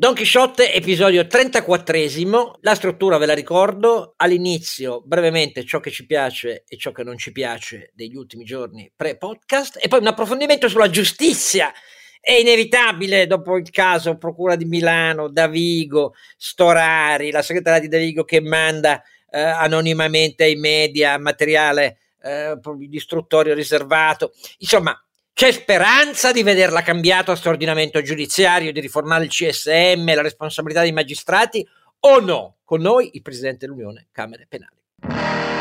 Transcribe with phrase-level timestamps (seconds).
[0.00, 2.58] Don Chisciotte, episodio 34esimo.
[2.60, 4.14] La struttura ve la ricordo.
[4.18, 8.88] All'inizio, brevemente, ciò che ci piace e ciò che non ci piace degli ultimi giorni
[8.94, 9.80] pre-podcast.
[9.82, 11.72] E poi un approfondimento sulla giustizia.
[12.20, 18.40] È inevitabile, dopo il caso Procura di Milano, Davigo, Storari, la segretaria di Davigo che
[18.40, 22.56] manda eh, anonimamente ai media materiale eh,
[22.92, 24.32] istruttorio riservato.
[24.58, 24.96] Insomma,
[25.38, 30.80] c'è speranza di vederla cambiato a questo ordinamento giudiziario, di riformare il CSM, la responsabilità
[30.80, 31.64] dei magistrati
[32.00, 32.56] o no?
[32.64, 35.57] Con noi il Presidente dell'Unione Camere Penali.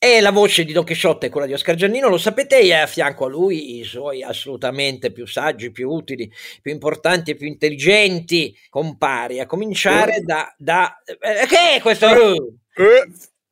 [0.00, 2.86] E la voce di Don Chisciotte è quella di Oscar Giannino, lo sapete, e a
[2.86, 6.30] fianco a lui i suoi assolutamente più saggi, più utili,
[6.62, 10.54] più importanti e più intelligenti compari, a cominciare da...
[10.56, 12.06] da eh, che è questo?
[12.06, 13.08] Eh,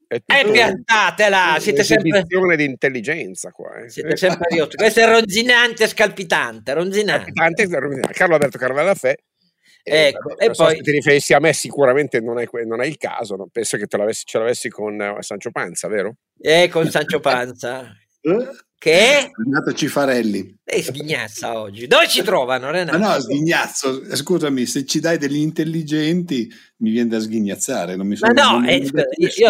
[0.07, 2.25] è, è piantatela, siete sempre...
[2.57, 3.83] di intelligenza qua.
[3.83, 3.89] Eh.
[3.89, 4.77] Siete sempre riotti.
[4.77, 7.33] Questo è ronzinante e scalpitante, ronzinante.
[7.33, 9.17] Scalpitante, Carlo Alberto Carvalafè
[9.89, 10.77] Ecco, e poi...
[10.77, 13.49] Se ti riferissi a me sicuramente non è, non è il caso, no?
[13.53, 16.17] penso che l'avessi, ce l'avessi con uh, Sancio Panza, vero?
[16.41, 17.95] Eh, con Sancio Panza.
[18.77, 19.31] che?
[19.33, 20.59] Renato Cifarelli.
[20.65, 21.87] E sghignazza oggi.
[21.87, 22.99] Dove ci trovano, Renato?
[22.99, 24.17] Ma no, sghignazzo.
[24.17, 27.97] Scusami, se ci dai degli intelligenti mi viene da sghignazzare.
[27.97, 28.91] Non mi sono, Ma no, eh, io,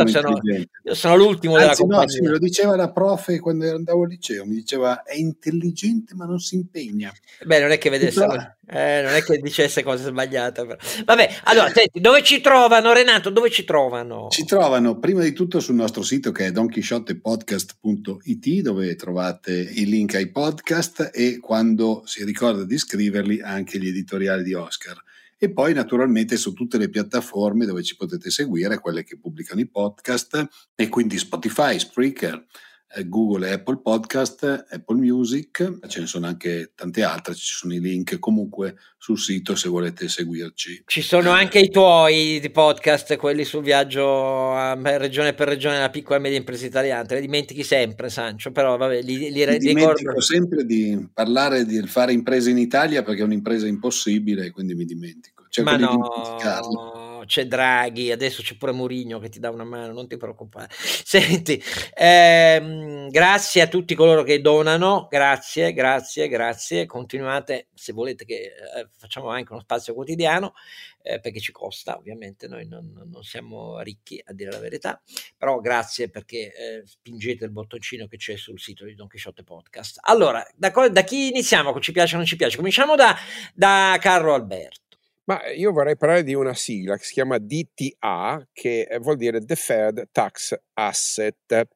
[0.07, 0.39] sono,
[0.85, 2.05] io, sono, l'ultimo Anzi, della compagnia.
[2.05, 6.27] No, sì, lo diceva la profe quando andavo al liceo, mi diceva è intelligente ma
[6.27, 7.13] non si impegna.
[7.45, 8.25] Beh, non è che vedesse,
[8.69, 10.67] eh, non è che dicesse cose sbagliate.
[10.67, 10.79] Però.
[11.05, 13.31] Vabbè, allora, senti, dove ci trovano Renato?
[13.31, 14.29] Dove ci trovano?
[14.31, 20.15] Ci trovano prima di tutto sul nostro sito che è donchisciottepodcast.it dove trovate i link
[20.15, 25.03] ai podcast e quando si ricorda di scriverli anche gli editoriali di Oscar
[25.39, 29.69] e poi naturalmente su tutte le piattaforme dove ci potete seguire, quelle che pubblicano i
[29.69, 32.47] podcast e quindi Spotify, Spreaker,
[32.95, 37.75] eh, Google e Apple Podcast, Apple Music, ce ne sono anche tante altre, ci sono
[37.75, 40.85] i link comunque sul sito se volete seguirci.
[40.87, 46.19] Ci sono anche i tuoi podcast, quelli sul viaggio a regione per regione della piccola
[46.19, 50.21] e media impresa italiana, te le dimentichi sempre Sancio, però vabbè, li, li, li dimentico
[50.21, 55.36] sempre di parlare di fare imprese in Italia perché è un'impresa impossibile, quindi mi dimentico.
[55.65, 60.09] Cerco Ma no, c'è Draghi, adesso c'è pure Mourinho che ti dà una mano, non
[60.09, 60.69] ti preoccupare.
[60.73, 61.63] Senti,
[61.95, 66.87] ehm, grazie a tutti coloro che donano, grazie, grazie, grazie.
[66.87, 70.55] Continuate, se volete che eh, facciamo anche uno spazio quotidiano,
[71.03, 75.01] eh, perché ci costa, ovviamente noi non, non, siamo ricchi a dire la verità,
[75.37, 79.99] però grazie perché eh, spingete il bottoncino che c'è sul sito di Don Quixote Podcast.
[80.03, 81.79] Allora, da, da chi iniziamo?
[81.79, 82.57] Ci piace o non ci piace?
[82.57, 83.15] Cominciamo da,
[83.55, 84.86] da Carlo Alberto.
[85.29, 90.09] Ma io vorrei parlare di una sigla che si chiama DTA, che vuol dire Deferred
[90.13, 91.67] Tax Asset.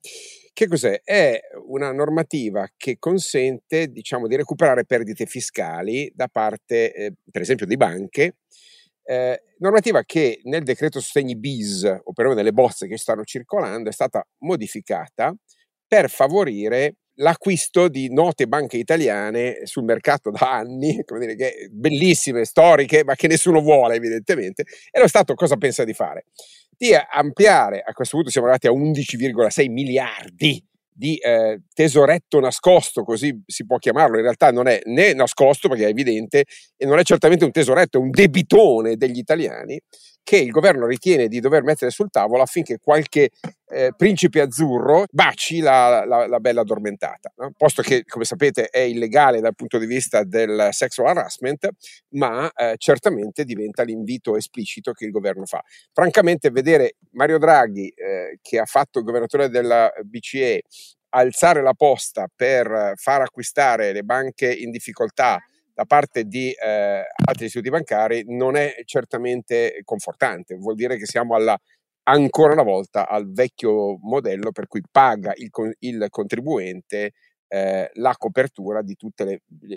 [0.52, 1.00] Che cos'è?
[1.02, 7.66] È una normativa che consente, diciamo, di recuperare perdite fiscali da parte, eh, per esempio,
[7.66, 8.36] di banche.
[9.02, 13.92] Eh, normativa che nel decreto sostegni bis, o perlomeno nelle bozze che stanno circolando, è
[13.92, 15.34] stata modificata
[15.88, 22.44] per favorire l'acquisto di note banche italiane sul mercato da anni, come dire, che bellissime,
[22.44, 26.26] storiche, ma che nessuno vuole evidentemente, e lo Stato cosa pensa di fare?
[26.76, 33.42] Di ampliare, a questo punto siamo arrivati a 11,6 miliardi di eh, tesoretto nascosto, così
[33.46, 36.44] si può chiamarlo, in realtà non è né nascosto perché è evidente
[36.76, 39.80] e non è certamente un tesoretto, è un debitone degli italiani
[40.22, 43.30] che il governo ritiene di dover mettere sul tavolo affinché qualche
[43.68, 47.52] eh, principe azzurro baci la, la, la bella addormentata, no?
[47.56, 51.68] posto che, come sapete, è illegale dal punto di vista del sexual harassment,
[52.10, 55.62] ma eh, certamente diventa l'invito esplicito che il governo fa.
[55.92, 60.62] Francamente, vedere Mario Draghi, eh, che ha fatto il governatore della BCE,
[61.10, 65.40] alzare la posta per far acquistare le banche in difficoltà
[65.80, 71.34] da parte di eh, altri istituti bancari non è certamente confortante, vuol dire che siamo
[71.34, 71.58] alla,
[72.02, 77.12] ancora una volta al vecchio modello per cui paga il, il contribuente
[77.48, 79.24] eh, la copertura di tutti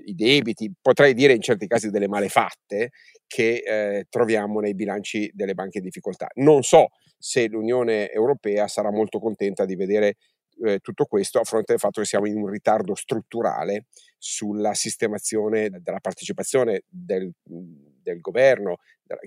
[0.05, 2.91] i debiti, potrei dire in certi casi delle malefatte
[3.25, 6.27] che eh, troviamo nei bilanci delle banche in difficoltà.
[6.35, 10.17] Non so se l'Unione Europea sarà molto contenta di vedere
[10.65, 13.85] eh, tutto questo a fronte del fatto che siamo in un ritardo strutturale
[14.17, 18.77] sulla sistemazione della partecipazione del, del governo,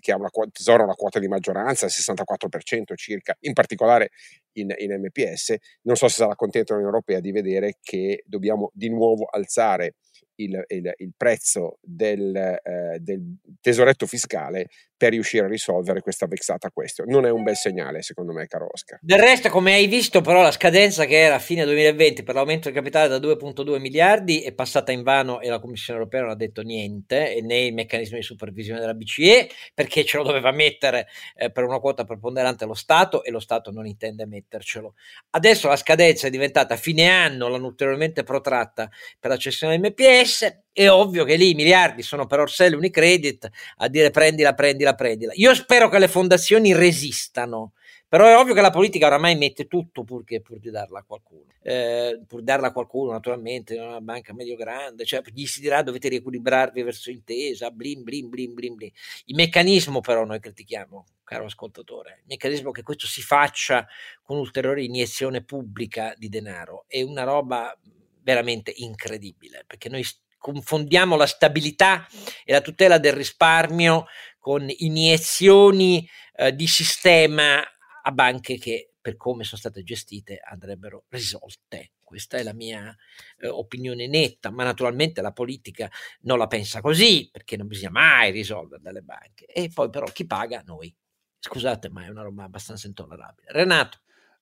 [0.00, 4.11] che ha una, tesoro una quota di maggioranza, il 64% circa, in particolare
[4.52, 5.55] in, in MPS.
[5.82, 9.96] Non so se sarà contenta l'Unione Europea di vedere che dobbiamo di nuovo alzare
[10.37, 16.71] il, il, il prezzo del, eh, del, tesoretto fiscale per riuscire a risolvere questa vexata
[16.71, 17.13] questione.
[17.13, 18.99] Non è un bel segnale, secondo me, caro Oscar.
[19.03, 22.71] Del resto, come hai visto, però, la scadenza che era a fine 2020 per l'aumento
[22.71, 26.37] del capitale da 2,2 miliardi è passata in vano e la Commissione europea non ha
[26.37, 31.51] detto niente, né il meccanismo di supervisione della BCE, perché ce lo doveva mettere eh,
[31.51, 34.95] per una quota preponderante lo Stato e lo Stato non intende mettercelo.
[35.31, 40.90] Adesso la scadenza è diventata fine anno, l'hanno ulteriormente protratta per la cessione MPS è
[40.90, 45.32] ovvio che lì i miliardi sono per Orselli Unicredit a dire prendila, prendila, prendila.
[45.37, 47.73] Io spero che le fondazioni resistano,
[48.06, 51.02] però è ovvio che la politica oramai mette tutto pur, che, pur di darla a
[51.02, 51.46] qualcuno.
[51.62, 56.11] Eh, pur darla a qualcuno, naturalmente, una banca medio grande, cioè gli si dirà dovete
[56.11, 58.90] riequilibrarvi verso intesa, blin, blin, blin, blin, blin.
[59.25, 63.87] Il meccanismo però noi critichiamo, caro ascoltatore, il meccanismo che questo si faccia
[64.23, 67.75] con ulteriore iniezione pubblica di denaro è una roba
[68.20, 70.05] veramente incredibile, perché noi
[70.47, 72.07] confondiamo la stabilità
[72.45, 74.07] e la tutela del risparmio
[74.39, 77.61] con iniezioni eh, di sistema
[78.03, 81.95] a banche che per come sono state gestite andrebbero risolte.
[82.01, 82.95] Questa è la mia
[83.39, 85.91] eh, opinione netta, ma naturalmente la politica
[86.21, 89.47] non la pensa così, perché non bisogna mai risolvere dalle banche.
[89.47, 90.63] E poi però chi paga?
[90.65, 90.95] Noi.
[91.41, 93.51] Scusate, ma è una roba abbastanza intollerabile.
[93.51, 93.99] Renato.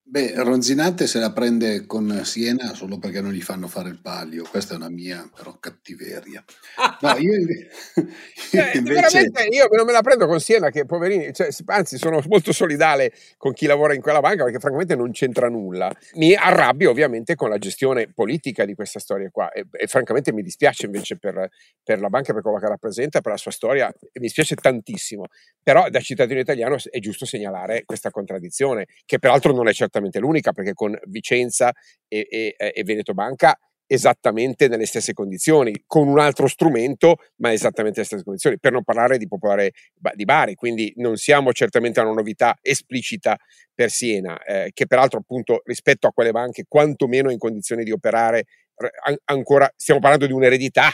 [0.06, 4.44] Beh, Ronzinante se la prende con Siena solo perché non gli fanno fare il palio,
[4.48, 6.44] questa è una mia però cattiveria.
[7.00, 7.32] No, io,
[8.52, 9.30] cioè, invece...
[9.48, 13.54] io non me la prendo con Siena che poverini, cioè, anzi sono molto solidale con
[13.54, 15.90] chi lavora in quella banca perché francamente non c'entra nulla.
[16.16, 20.42] Mi arrabbio ovviamente con la gestione politica di questa storia qua e, e francamente mi
[20.42, 21.48] dispiace invece per,
[21.82, 25.24] per, la banca, per quello che rappresenta, per la sua storia, mi dispiace tantissimo,
[25.62, 30.18] però da cittadino italiano è giusto segnalare questa contraddizione che peraltro non è certamente certamente
[30.18, 31.72] l'unica perché con Vicenza
[32.08, 33.56] e, e, e Veneto Banca
[33.86, 38.82] esattamente nelle stesse condizioni, con un altro strumento, ma esattamente nelle stesse condizioni, per non
[38.82, 39.72] parlare di Popolare
[40.14, 43.36] di Bari, quindi non siamo certamente a una novità esplicita
[43.74, 48.46] per Siena, eh, che peraltro appunto rispetto a quelle banche quantomeno in condizioni di operare
[49.04, 50.90] an- ancora, stiamo parlando di un'eredità,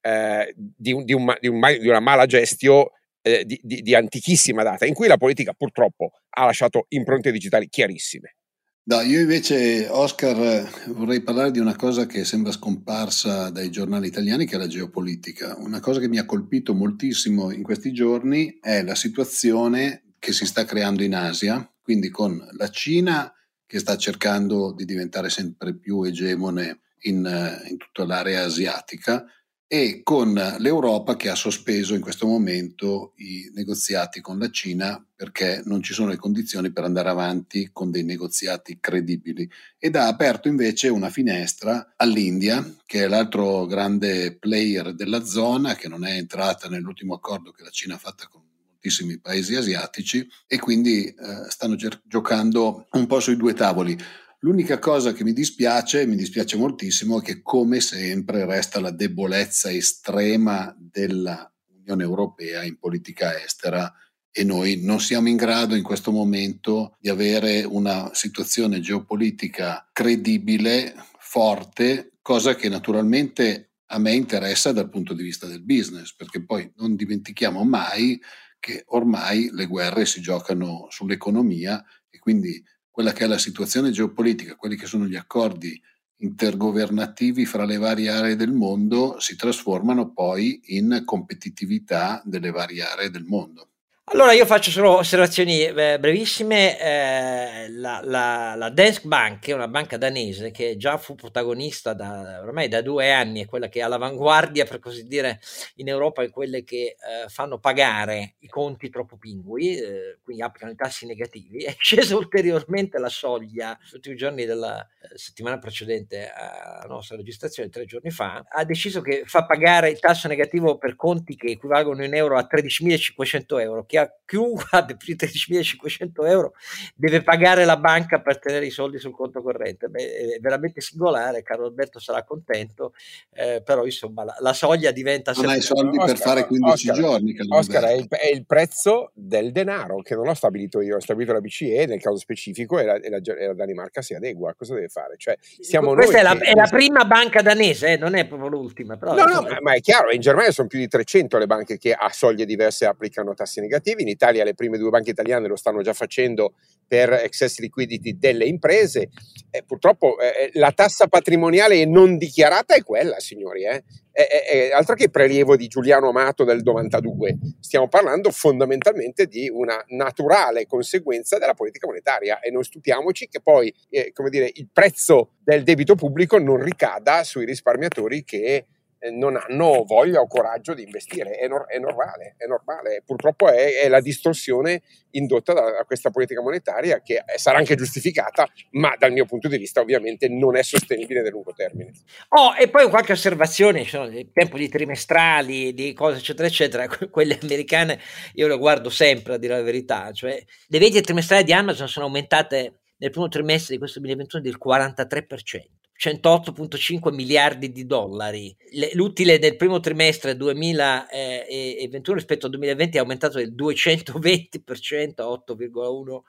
[0.00, 2.88] eh, di, un, di, un, di, un, di, una mala gestione
[3.22, 8.36] eh, di antichissima data, in cui la politica purtroppo ha lasciato impronte digitali chiarissime.
[8.82, 14.46] No, io invece, Oscar, vorrei parlare di una cosa che sembra scomparsa dai giornali italiani,
[14.46, 15.54] che è la geopolitica.
[15.58, 20.46] Una cosa che mi ha colpito moltissimo in questi giorni è la situazione che si
[20.46, 23.32] sta creando in Asia, quindi con la Cina
[23.66, 29.24] che sta cercando di diventare sempre più egemone in, in tutta l'area asiatica,
[29.72, 35.62] e con l'Europa che ha sospeso in questo momento i negoziati con la Cina perché
[35.64, 40.48] non ci sono le condizioni per andare avanti con dei negoziati credibili ed ha aperto
[40.48, 46.68] invece una finestra all'India che è l'altro grande player della zona che non è entrata
[46.68, 48.40] nell'ultimo accordo che la Cina ha fatto con
[48.80, 51.14] moltissimi paesi asiatici e quindi eh,
[51.48, 53.96] stanno ger- giocando un po' sui due tavoli.
[54.42, 59.70] L'unica cosa che mi dispiace, mi dispiace moltissimo, è che come sempre resta la debolezza
[59.70, 63.92] estrema dell'Unione Europea in politica estera
[64.30, 70.94] e noi non siamo in grado in questo momento di avere una situazione geopolitica credibile,
[71.18, 76.72] forte, cosa che naturalmente a me interessa dal punto di vista del business, perché poi
[76.76, 78.18] non dimentichiamo mai
[78.58, 82.62] che ormai le guerre si giocano sull'economia e quindi
[83.00, 85.80] quella che è la situazione geopolitica, quelli che sono gli accordi
[86.18, 93.08] intergovernativi fra le varie aree del mondo si trasformano poi in competitività delle varie aree
[93.08, 93.69] del mondo.
[94.12, 96.80] Allora io faccio solo osservazioni brevissime.
[96.80, 102.40] Eh, la, la, la, Danske Bank, è una banca danese che già fu protagonista da,
[102.42, 105.40] ormai da due anni, è quella che è all'avanguardia, per così dire,
[105.76, 110.72] in Europa, è quelle che eh, fanno pagare i conti troppo pingui, eh, quindi applicano
[110.72, 111.62] i tassi negativi.
[111.62, 117.68] È scesa ulteriormente la soglia, negli ultimi giorni della eh, settimana precedente alla nostra registrazione,
[117.68, 122.04] tre giorni fa, ha deciso che fa pagare il tasso negativo per conti che equivalgono
[122.04, 123.98] in euro a 13.500 euro, che
[124.30, 126.52] chiunque abbia più di 13.500 euro
[126.94, 129.88] deve pagare la banca per tenere i soldi sul conto corrente.
[129.88, 132.92] Beh, è veramente singolare, Carlo Alberto sarà contento,
[133.32, 135.32] eh, però insomma la, la, soglia diventa...
[135.32, 137.36] Non hai soldi Oscar, per fare 15 Oscar, giorni.
[137.48, 141.32] Oscar è il, è il, prezzo del denaro che non ho stabilito io, ho stabilito
[141.32, 144.54] la BCE nel caso specifico e la, e la, e la Danimarca si adegua.
[144.54, 145.14] Cosa deve fare?
[145.16, 148.48] Cioè, siamo Questa è, la, che, è la prima banca danese, eh, non è proprio
[148.48, 148.96] l'ultima.
[148.96, 151.78] Però, no, no, ma, ma è chiaro, in Germania sono più di 300 le banche
[151.78, 154.02] che a soglie diverse applicano tassi negativi negativi.
[154.02, 156.54] In Italia le prime due banche italiane lo stanno già facendo
[156.86, 159.08] per excess liquidity delle imprese.
[159.50, 163.64] Eh, purtroppo eh, la tassa patrimoniale non dichiarata è quella, signori.
[163.64, 163.82] Eh.
[164.12, 167.38] È, è, è, altro che prelievo di Giuliano Amato del 92.
[167.60, 173.72] Stiamo parlando fondamentalmente di una naturale conseguenza della politica monetaria e non stupiamoci che poi
[173.88, 178.66] eh, come dire, il prezzo del debito pubblico non ricada sui risparmiatori che eh,
[179.10, 181.30] non hanno voglia o coraggio di investire.
[181.32, 183.02] È, nor- è normale, è normale.
[183.04, 188.46] Purtroppo è, è, la distorsione indotta da, da, questa politica monetaria che sarà anche giustificata,
[188.72, 191.92] ma dal mio punto di vista ovviamente non è sostenibile nel lungo termine.
[192.28, 197.38] Oh, e poi qualche osservazione, sono dei tempi di trimestrali, di cose eccetera eccetera, quelle
[197.40, 197.98] americane
[198.34, 200.32] io le guardo sempre a dire la verità, cioè
[200.66, 205.79] le vendite trimestrali di Amazon sono aumentate nel primo trimestre di questo 2021 del 43%.
[206.00, 208.56] 108.5 miliardi di dollari.
[208.94, 216.20] L'utile del primo trimestre 2021 rispetto al 2020 è aumentato del 220% a 8,1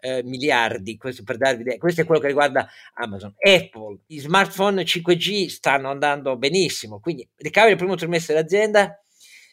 [0.00, 0.96] eh, miliardi.
[0.96, 1.78] Questo per darvi idea.
[1.78, 3.32] Questo è quello che riguarda Amazon.
[3.38, 9.00] Apple, i smartphone 5G stanno andando benissimo, quindi ricavi del primo trimestre dell'azienda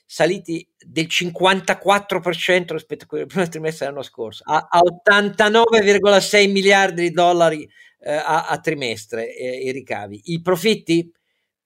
[0.10, 7.12] saliti del 54% rispetto a quello del primo trimestre dell'anno scorso, a 89,6 miliardi di
[7.12, 7.70] dollari
[8.00, 10.22] eh, a, a, trimestre eh, i ricavi.
[10.26, 11.12] I profitti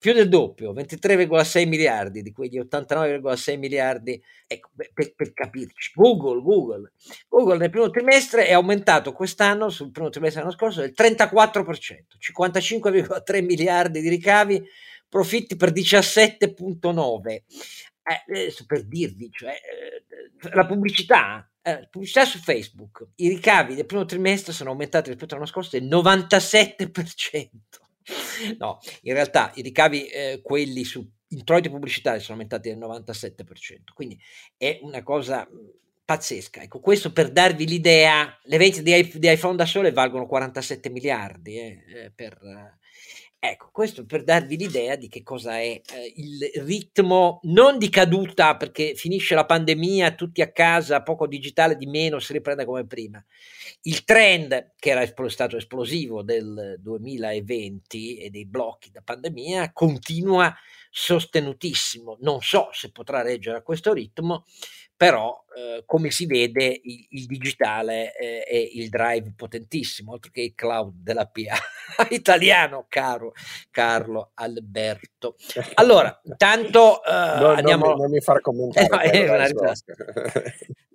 [0.01, 6.93] più del doppio, 23,6 miliardi di quegli 89,6 miliardi, ecco, per, per, capirci, Google, Google,
[7.29, 13.45] Google nel primo trimestre è aumentato quest'anno, sul primo trimestre dell'anno scorso, del 34%, 55,3
[13.45, 14.63] miliardi di ricavi,
[15.07, 17.41] profitti per 17,9.
[18.03, 24.05] Eh, per dirvi, cioè, eh, la pubblicità eh, pubblicità su Facebook, i ricavi del primo
[24.05, 27.49] trimestre sono aumentati rispetto all'anno scorso del 97%.
[28.57, 34.19] No, in realtà i ricavi, eh, quelli su introiti pubblicitari sono aumentati del 97%, quindi
[34.57, 35.47] è una cosa
[36.03, 36.61] pazzesca.
[36.61, 41.83] Ecco, questo per darvi l'idea, le vendite di, iPhone da sole valgono 47 miliardi eh,
[41.87, 42.79] eh per,
[43.43, 48.55] Ecco, questo per darvi l'idea di che cosa è eh, il ritmo non di caduta
[48.55, 53.19] perché finisce la pandemia, tutti a casa, poco digitale di meno, si riprende come prima.
[53.81, 60.55] Il trend che era stato esplosivo del 2020 e dei blocchi da pandemia continua
[60.91, 62.17] sostenutissimo.
[62.19, 64.45] Non so se potrà reggere a questo ritmo,
[65.01, 70.41] però eh, come si vede il, il digitale eh, è il drive potentissimo, oltre che
[70.41, 73.33] il cloud della PA italiano, caro
[73.71, 75.35] Carlo Alberto.
[75.73, 77.85] Allora, tanto eh, no, andiamo...
[77.87, 79.11] Non mi, non mi far commentare.
[79.11, 79.25] Eh,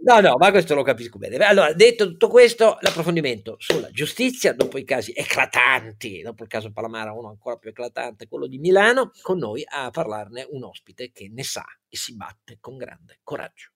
[0.04, 1.36] no, no, no, ma questo lo capisco bene.
[1.38, 7.12] Allora, detto tutto questo, l'approfondimento sulla giustizia, dopo i casi eclatanti, dopo il caso Palamara,
[7.12, 11.42] uno ancora più eclatante, quello di Milano, con noi a parlarne un ospite che ne
[11.42, 13.70] sa e si batte con grande coraggio.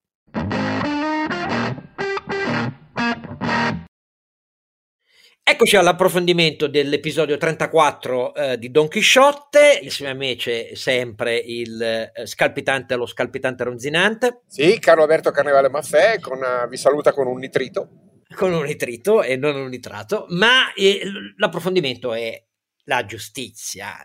[5.43, 9.81] Eccoci all'approfondimento dell'episodio 34 eh, di Don Chisciotte.
[9.83, 14.43] Insieme a me c'è sempre il eh, scalpitante, lo scalpitante ronzinante.
[14.47, 17.89] Sì, Carlo Alberto Carnevale Maffè, con, uh, vi saluta con un nitrito.
[18.33, 21.03] Con un nitrito e non un nitrato, ma eh,
[21.37, 22.41] l'approfondimento è
[22.91, 24.05] la giustizia,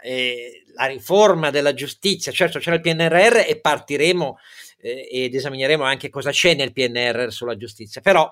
[0.76, 2.32] la riforma della giustizia.
[2.32, 4.38] Certo c'è il PNRR e partiremo
[4.80, 8.32] eh, ed esamineremo anche cosa c'è nel PNR sulla giustizia, però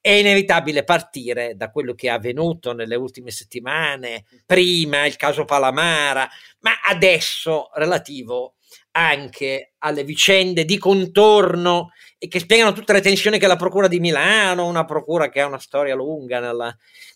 [0.00, 6.28] è inevitabile partire da quello che è avvenuto nelle ultime settimane, prima il caso Palamara,
[6.60, 8.54] ma adesso relativo
[8.92, 11.92] anche alle vicende di contorno
[12.24, 15.46] e che spiegano tutte le tensioni che la Procura di Milano, una procura che ha
[15.48, 16.72] una storia lunga nella,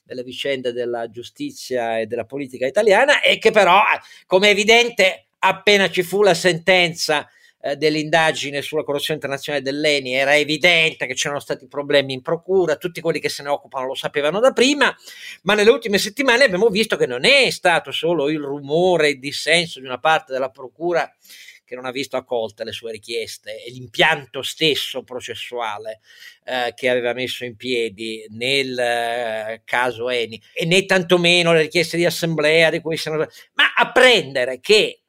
[0.07, 3.83] nelle vicende della giustizia e della politica italiana e che però,
[4.27, 10.37] come è evidente, appena ci fu la sentenza eh, dell'indagine sulla corruzione internazionale dell'ENI era
[10.37, 14.41] evidente che c'erano stati problemi in procura, tutti quelli che se ne occupano lo sapevano
[14.41, 14.93] da prima,
[15.43, 19.79] ma nelle ultime settimane abbiamo visto che non è stato solo il rumore, il dissenso
[19.79, 21.09] di una parte della procura
[21.66, 26.00] che non ha visto accolte le sue richieste e l'impianto stesso processuale
[26.44, 30.40] eh, che aveva messo in piedi nel eh, caso Eni.
[30.54, 35.00] E né tantomeno le richieste di assemblea di cui sono ma apprendere che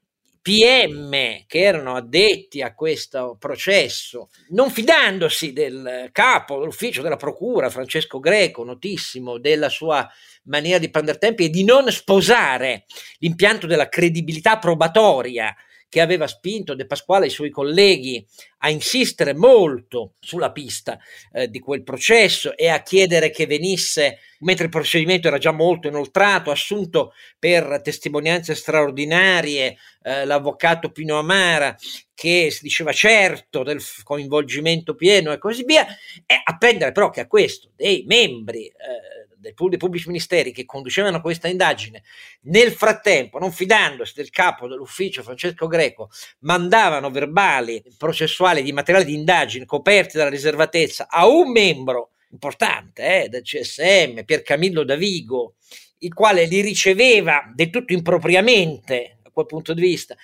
[0.47, 8.19] PM che erano addetti a questo processo, non fidandosi del capo dell'ufficio della procura, Francesco
[8.19, 10.09] Greco, notissimo della sua
[10.43, 12.85] maniera di prendere tempi e di non sposare
[13.19, 15.53] l'impianto della credibilità probatoria
[15.89, 18.25] che aveva spinto De Pasquale e i suoi colleghi
[18.59, 20.99] a insistere molto sulla pista
[21.31, 25.87] eh, di quel processo e a chiedere che venisse, mentre il procedimento era già molto
[25.87, 31.75] inoltrato, assunto per testimonianze straordinarie eh, l'avvocato Pino Amara
[32.13, 35.85] che si diceva certo del coinvolgimento pieno e così via,
[36.25, 41.47] e appendere però che a questo dei membri eh, dei pubblici ministeri che conducevano questa
[41.47, 42.03] indagine,
[42.43, 49.13] nel frattempo, non fidandosi del capo dell'ufficio Francesco Greco, mandavano verbali processuali di materiale di
[49.13, 55.55] indagine coperti dalla riservatezza a un membro importante eh, del CSM, Pier Camillo Davigo,
[55.99, 60.15] il quale li riceveva del tutto impropriamente da quel punto di vista,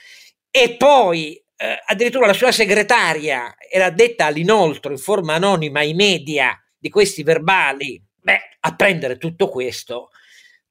[0.52, 6.58] e poi eh, addirittura la sua segretaria era detta all'inoltro in forma anonima ai media
[6.78, 10.10] di questi verbali Beh, a prendere tutto questo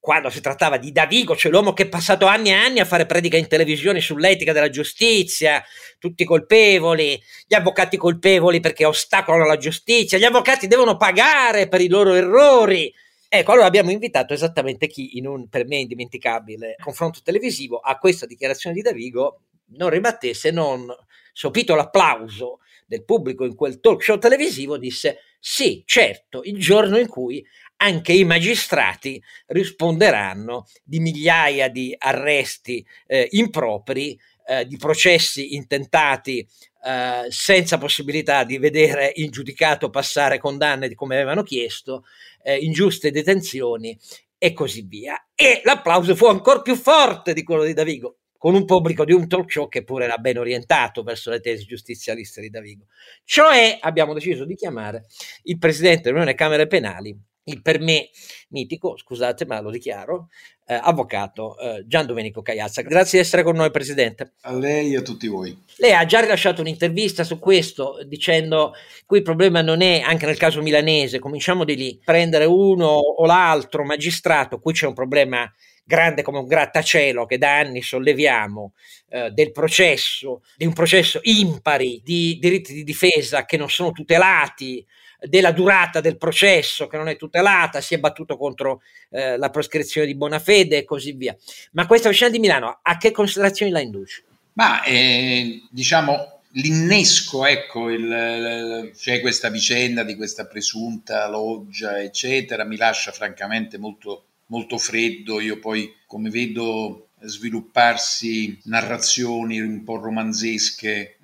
[0.01, 3.07] quando si trattava di Davigo, cioè l'uomo che è passato anni e anni a fare
[3.07, 5.63] predica in televisione sull'etica della giustizia,
[5.99, 11.89] tutti colpevoli, gli avvocati colpevoli perché ostacolano la giustizia, gli avvocati devono pagare per i
[11.89, 12.93] loro errori.
[13.29, 18.27] Ecco, allora abbiamo invitato esattamente chi, in un per me indimenticabile confronto televisivo, a questa
[18.27, 19.43] dichiarazione di Davigo
[19.77, 20.93] non ribatté se non
[21.33, 27.09] sopito l'applauso del pubblico in quel talk show televisivo, disse sì, certo, il giorno in
[27.09, 27.45] cui
[27.79, 36.47] anche i magistrati risponderanno di migliaia di arresti eh, impropri, eh, di processi intentati
[36.85, 42.05] eh, senza possibilità di vedere il giudicato passare condanne come avevano chiesto,
[42.45, 43.99] eh, ingiuste detenzioni
[44.39, 45.21] e così via.
[45.35, 49.29] E l'applauso fu ancora più forte di quello di Davigo con un pubblico di un
[49.29, 52.87] talk show che pure era ben orientato verso le tesi giustizialiste di Davigo.
[53.23, 55.05] Cioè abbiamo deciso di chiamare
[55.45, 58.09] il presidente dell'Unione Camere Penali, il per me
[58.49, 60.31] mitico, scusate ma lo dichiaro,
[60.67, 62.83] eh, avvocato eh, Gian Domenico Cagliazza.
[62.83, 64.33] Grazie di essere con noi Presidente.
[64.41, 65.57] A lei e a tutti voi.
[65.77, 68.73] Lei ha già rilasciato un'intervista su questo dicendo
[69.07, 73.25] qui il problema non è, anche nel caso milanese, cominciamo di lì, prendere uno o
[73.25, 75.49] l'altro magistrato, qui c'è un problema
[75.93, 78.73] grande come un grattacielo che da anni solleviamo
[79.11, 84.87] eh, del processo, di un processo impari di diritti di difesa che non sono tutelati,
[85.21, 88.81] della durata del processo che non è tutelata, si è battuto contro
[89.11, 91.37] eh, la prescrizione di buona fede e così via.
[91.73, 94.25] Ma questa vicenda di Milano a che considerazioni la induce?
[94.55, 102.77] Ma eh, diciamo l'innesco, ecco, il, c'è questa vicenda di questa presunta loggia, eccetera, mi
[102.77, 111.17] lascia francamente molto molto freddo, io poi come vedo svilupparsi narrazioni un po' romanzesche eh,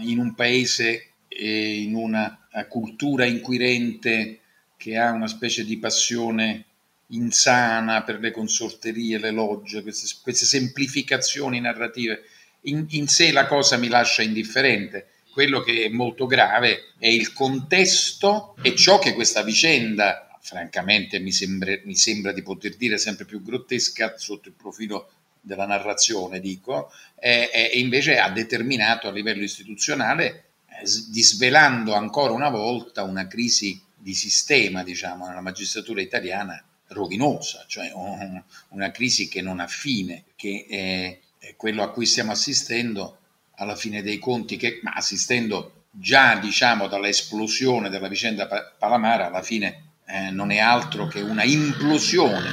[0.00, 2.38] in un paese e in una
[2.68, 4.40] cultura inquirente
[4.78, 6.64] che ha una specie di passione
[7.08, 12.22] insana per le consorterie, le logge, queste, queste semplificazioni narrative.
[12.62, 15.08] In, in sé la cosa mi lascia indifferente.
[15.30, 21.32] Quello che è molto grave è il contesto e ciò che questa vicenda francamente mi
[21.32, 26.92] sembra, mi sembra di poter dire sempre più grottesca sotto il profilo della narrazione, dico,
[27.18, 33.80] e, e invece ha determinato a livello istituzionale, eh, disvelando ancora una volta una crisi
[33.96, 40.24] di sistema, diciamo, nella magistratura italiana rovinosa, cioè un, una crisi che non ha fine,
[40.36, 41.18] che è,
[41.56, 43.18] quello a cui stiamo assistendo
[43.56, 48.46] alla fine dei conti, che, ma assistendo già diciamo dall'esplosione della vicenda
[48.78, 52.48] Palamara alla fine eh, non è altro che una implosione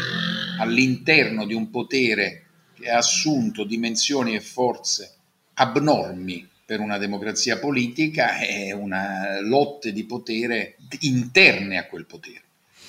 [0.59, 5.15] all'interno di un potere che ha assunto dimensioni e forze
[5.55, 12.43] abnormi per una democrazia politica e una lotte di potere interne a quel potere.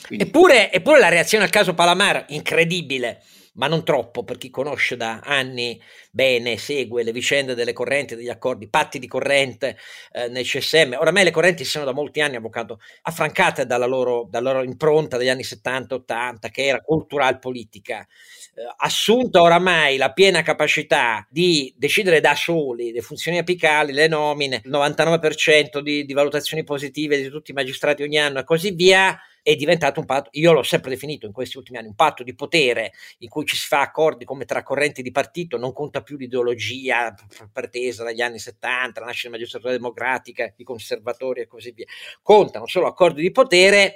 [0.06, 0.24] Quindi...
[0.24, 3.22] Eppure, eppure la reazione al caso Palamara, incredibile,
[3.54, 8.28] ma non troppo per chi conosce da anni bene, segue le vicende delle correnti, degli
[8.28, 9.76] accordi, patti di corrente
[10.12, 10.96] eh, nel CSM.
[10.98, 15.28] Oramai le correnti sono da molti anni, avvocato, affrancate dalla loro, dalla loro impronta degli
[15.28, 18.06] anni 70-80, che era cultural politica.
[18.54, 24.60] Eh, assunta oramai la piena capacità di decidere da soli le funzioni apicali, le nomine,
[24.64, 29.18] il 99% di, di valutazioni positive di tutti i magistrati ogni anno e così via,
[29.42, 32.34] è diventato un patto, io l'ho sempre definito in questi ultimi anni, un patto di
[32.34, 36.16] potere in cui ci si fa accordi come tra correnti di partito, non conta più
[36.16, 37.14] l'ideologia
[37.52, 41.86] pretesa dagli anni 70, la nascita della magistratura democratica, i conservatori e così via,
[42.22, 43.94] contano solo accordi di potere,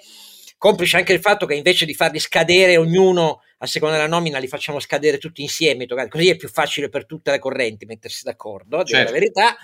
[0.58, 4.48] complice anche il fatto che invece di farli scadere ognuno a seconda della nomina li
[4.48, 8.82] facciamo scadere tutti insieme, così è più facile per tutte le correnti mettersi d'accordo, a
[8.82, 9.12] dire certo.
[9.12, 9.56] la verità,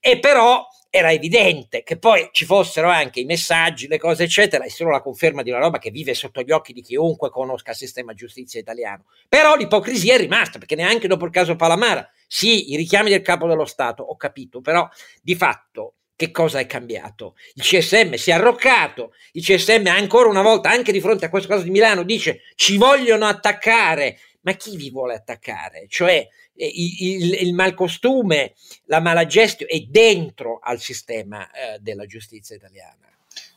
[0.00, 4.68] e però era evidente che poi ci fossero anche i messaggi, le cose eccetera, è
[4.68, 7.76] solo la conferma di una roba che vive sotto gli occhi di chiunque conosca il
[7.76, 9.04] sistema giustizia italiano.
[9.28, 13.46] Però l'ipocrisia è rimasta, perché neanche dopo il caso Palamara, sì, i richiami del capo
[13.46, 14.88] dello Stato, ho capito, però
[15.22, 17.36] di fatto che cosa è cambiato?
[17.54, 21.48] Il CSM si è arroccato, il CSM ancora una volta, anche di fronte a questo
[21.48, 24.18] caso di Milano, dice ci vogliono attaccare,
[24.48, 25.84] ma chi vi vuole attaccare?
[25.88, 28.54] Cioè eh, il, il, malcostume,
[28.86, 33.06] la mala gestione è dentro al sistema eh, della giustizia italiana.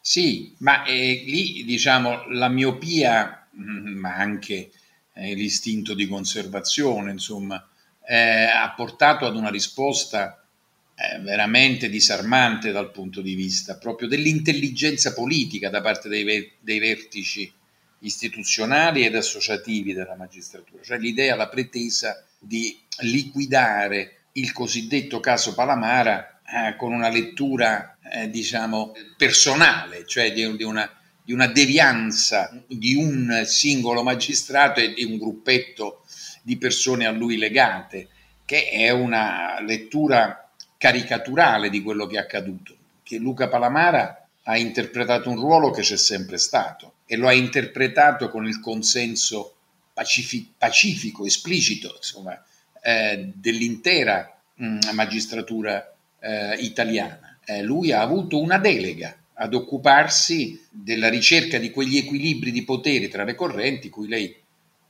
[0.02, 4.72] Sì, ma eh, lì diciamo la miopia, mm, ma anche
[5.14, 7.66] eh, l'istinto di conservazione, insomma,
[8.06, 10.44] eh, ha portato ad una risposta
[10.96, 17.50] eh, veramente disarmante dal punto di vista proprio dell'intelligenza politica da parte dei, dei vertici
[18.02, 26.42] istituzionali ed associativi della magistratura, cioè l'idea, la pretesa di liquidare il cosiddetto caso Palamara
[26.46, 30.90] eh, con una lettura, eh, diciamo, personale, cioè di, di, una,
[31.24, 36.04] di, una, devianza di un singolo magistrato e di un gruppetto
[36.42, 38.08] di persone a lui legate,
[38.46, 45.30] che è una lettura caricaturale di quello che è accaduto, che Luca Palamara ha interpretato
[45.30, 49.56] un ruolo che c'è sempre stato e lo ha interpretato con il consenso
[49.92, 52.42] pacifico, pacifico esplicito, insomma,
[52.82, 57.38] eh, dell'intera mh, mm, magistratura eh, italiana.
[57.44, 63.10] Eh, lui ha avuto una delega ad occuparsi della ricerca di quegli equilibri di potere
[63.10, 64.34] tra le correnti cui lei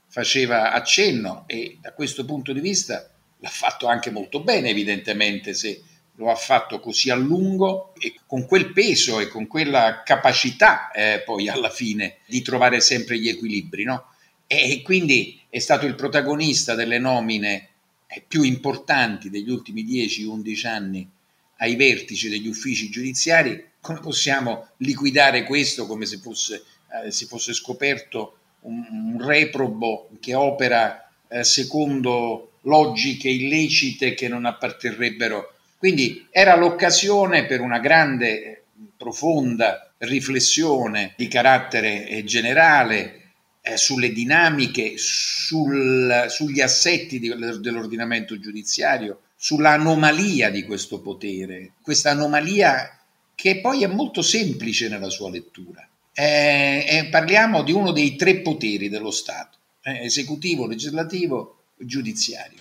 [0.06, 5.82] faceva accenno e da questo punto di vista l'ha fatto anche molto bene evidentemente se
[6.22, 11.22] lo ha fatto così a lungo e con quel peso e con quella capacità eh,
[11.24, 14.06] poi alla fine di trovare sempre gli equilibri, no?
[14.46, 17.68] E quindi è stato il protagonista delle nomine
[18.06, 21.10] eh, più importanti degli ultimi 10-11 anni
[21.58, 23.70] ai vertici degli uffici giudiziari.
[23.80, 26.62] Come possiamo liquidare questo come se fosse,
[27.04, 34.44] eh, si fosse scoperto un, un reprobo che opera eh, secondo logiche illecite che non
[34.44, 38.66] apparterrebbero quindi era l'occasione per una grande,
[38.96, 49.22] profonda riflessione di carattere eh, generale eh, sulle dinamiche, sul, sugli assetti di, dell'ordinamento giudiziario,
[49.34, 52.96] sull'anomalia di questo potere, questa anomalia
[53.34, 55.84] che poi è molto semplice nella sua lettura.
[56.14, 62.60] Eh, eh, parliamo di uno dei tre poteri dello Stato, eh, esecutivo, legislativo, giudiziario.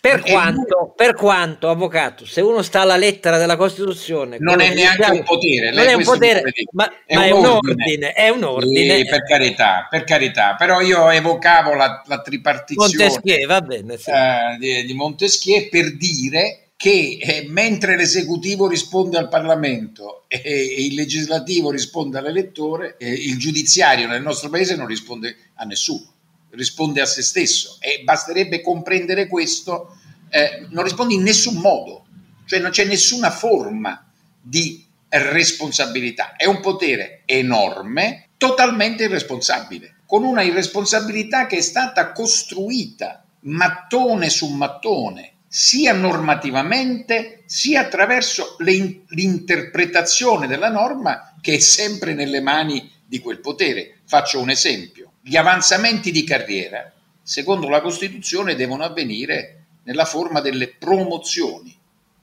[0.00, 5.10] Per quanto, per quanto, avvocato, se uno sta alla lettera della Costituzione, non è neanche
[5.10, 8.12] un potere, non è un potere, ma, è, ma un, è un ordine.
[8.14, 8.96] È un ordine.
[8.96, 14.10] Sì, per carità, per carità, però io evocavo la, la tripartizione Montesquieu, va bene, sì.
[14.10, 20.86] eh, di, di, Montesquieu per dire che eh, mentre l'esecutivo risponde al Parlamento e, e
[20.86, 26.14] il legislativo risponde all'elettore, eh, il giudiziario nel nostro paese non risponde a nessuno
[26.50, 27.76] risponde a se stesso.
[27.80, 29.96] E basterebbe comprendere questo,
[30.30, 32.06] eh, non risponde in nessun modo,
[32.46, 34.10] cioè non c'è nessuna forma
[34.40, 43.24] di responsabilità, è un potere enorme, totalmente irresponsabile, con una irresponsabilità che è stata costruita
[43.40, 52.40] mattone su mattone, sia normativamente sia attraverso le, l'interpretazione della norma che è sempre nelle
[52.40, 53.98] mani di quel potere.
[54.04, 60.68] Faccio un esempio gli avanzamenti di carriera, secondo la Costituzione, devono avvenire nella forma delle
[60.68, 61.76] promozioni,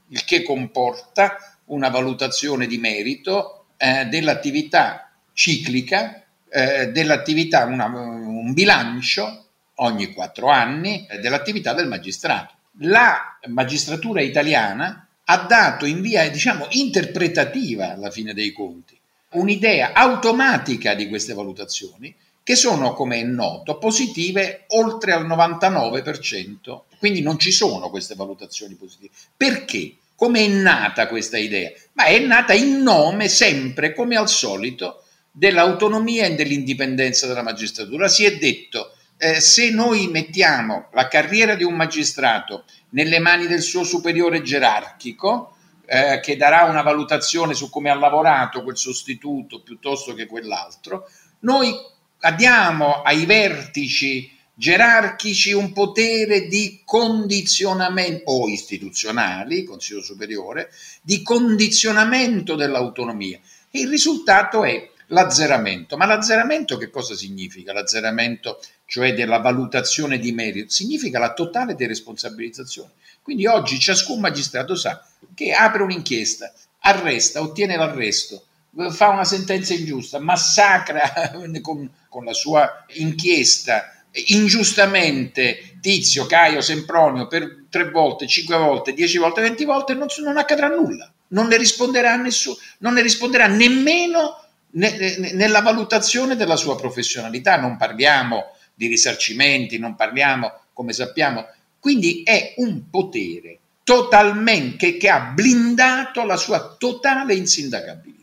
[0.10, 9.46] il che comporta una valutazione di merito eh, dell'attività ciclica, eh, dell'attività, una, un bilancio
[9.76, 12.56] ogni quattro anni eh, dell'attività del magistrato.
[12.80, 18.98] La magistratura italiana ha dato in via, diciamo, interpretativa alla fine dei conti
[19.30, 22.14] un'idea automatica di queste valutazioni
[22.48, 26.84] che sono, come è noto, positive oltre al 99%.
[26.98, 29.12] Quindi non ci sono queste valutazioni positive.
[29.36, 29.98] Perché?
[30.16, 31.70] Come è nata questa idea?
[31.92, 38.08] Ma è nata in nome sempre, come al solito, dell'autonomia e dell'indipendenza della magistratura.
[38.08, 43.62] Si è detto, eh, se noi mettiamo la carriera di un magistrato nelle mani del
[43.62, 50.14] suo superiore gerarchico, eh, che darà una valutazione su come ha lavorato quel sostituto piuttosto
[50.14, 51.96] che quell'altro, noi
[52.36, 63.40] diamo ai vertici gerarchici un potere di condizionamento o istituzionali, Consiglio Superiore, di condizionamento dell'autonomia.
[63.70, 65.96] E il risultato è l'azzeramento.
[65.96, 67.72] Ma l'azzeramento che cosa significa?
[67.72, 72.92] L'azzeramento, cioè della valutazione di merito, significa la totale deresponsabilizzazione.
[73.22, 78.47] Quindi oggi ciascun magistrato sa che apre un'inchiesta, arresta, ottiene l'arresto,
[78.92, 83.92] fa una sentenza ingiusta, massacra con, con la sua inchiesta
[84.28, 90.38] ingiustamente Tizio, Caio, Sempronio per tre volte, cinque volte, dieci volte, venti volte, non, non
[90.38, 91.12] accadrà nulla.
[91.30, 97.58] Non ne risponderà nessuno, non ne risponderà nemmeno nella valutazione della sua professionalità.
[97.60, 101.46] Non parliamo di risarcimenti, non parliamo, come sappiamo.
[101.80, 108.17] Quindi è un potere totalmente che, che ha blindato la sua totale insindacabilità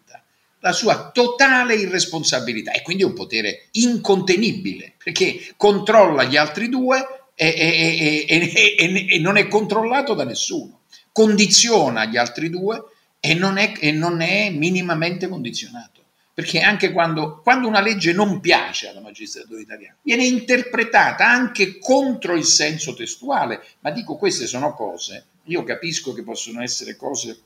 [0.64, 7.06] la sua totale irresponsabilità e quindi è un potere incontenibile perché controlla gli altri due
[7.34, 10.80] e, e, e, e non è controllato da nessuno,
[11.12, 12.82] condiziona gli altri due
[13.20, 16.02] e non è, non è minimamente condizionato.
[16.32, 22.34] Perché anche quando, quando, una legge non piace alla magistratura italiana, viene interpretata anche contro
[22.34, 23.62] il senso testuale.
[23.80, 27.38] Ma dico, queste sono cose, io capisco che possono essere cose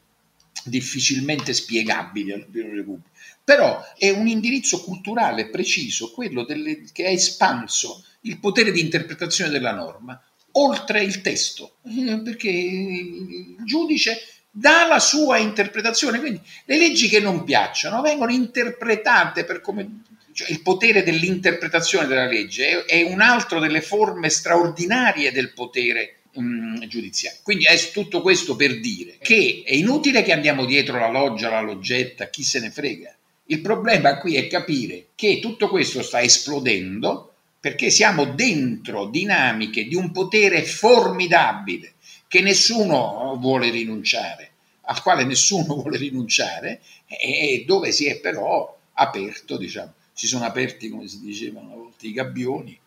[0.64, 3.10] difficilmente spiegabili all'opinione pubblica,
[3.42, 9.50] però è un indirizzo culturale preciso, quello delle, che ha espanso il potere di interpretazione
[9.50, 10.20] della norma
[10.52, 14.18] oltre il testo, eh, perché il giudice
[14.50, 20.50] dà la sua interpretazione, quindi le leggi che non piacciono vengono interpretate per come cioè
[20.50, 27.40] il potere dell'interpretazione della legge è, è un'altra delle forme straordinarie del potere um, giudiziario.
[27.42, 31.60] Quindi è tutto questo per dire che è inutile che andiamo dietro la loggia, la
[31.60, 33.14] loggetta, chi se ne frega.
[33.46, 39.94] Il problema qui è capire che tutto questo sta esplodendo perché siamo dentro dinamiche di
[39.94, 41.94] un potere formidabile
[42.28, 44.50] che nessuno vuole rinunciare,
[44.82, 50.88] al quale nessuno vuole rinunciare e dove si è però aperto, diciamo, si sono aperti,
[50.88, 52.78] come si diceva una volta, i gabbioni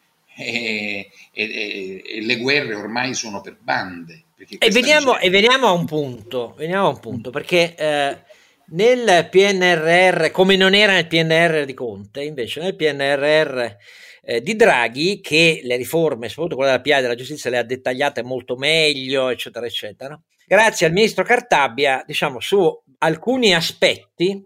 [0.43, 4.25] e, e, e le guerre ormai sono per bande.
[4.58, 8.17] E veniamo, e veniamo, a un punto, veniamo a un punto perché eh,
[8.69, 13.65] nel PNRR, come non era nel PNRR di Conte, invece nel PNRR
[14.23, 18.23] eh, di Draghi, che le riforme, soprattutto quella della e della giustizia, le ha dettagliate
[18.23, 20.19] molto meglio, eccetera, eccetera.
[20.47, 24.43] Grazie al ministro Cartabia, diciamo, su alcuni aspetti,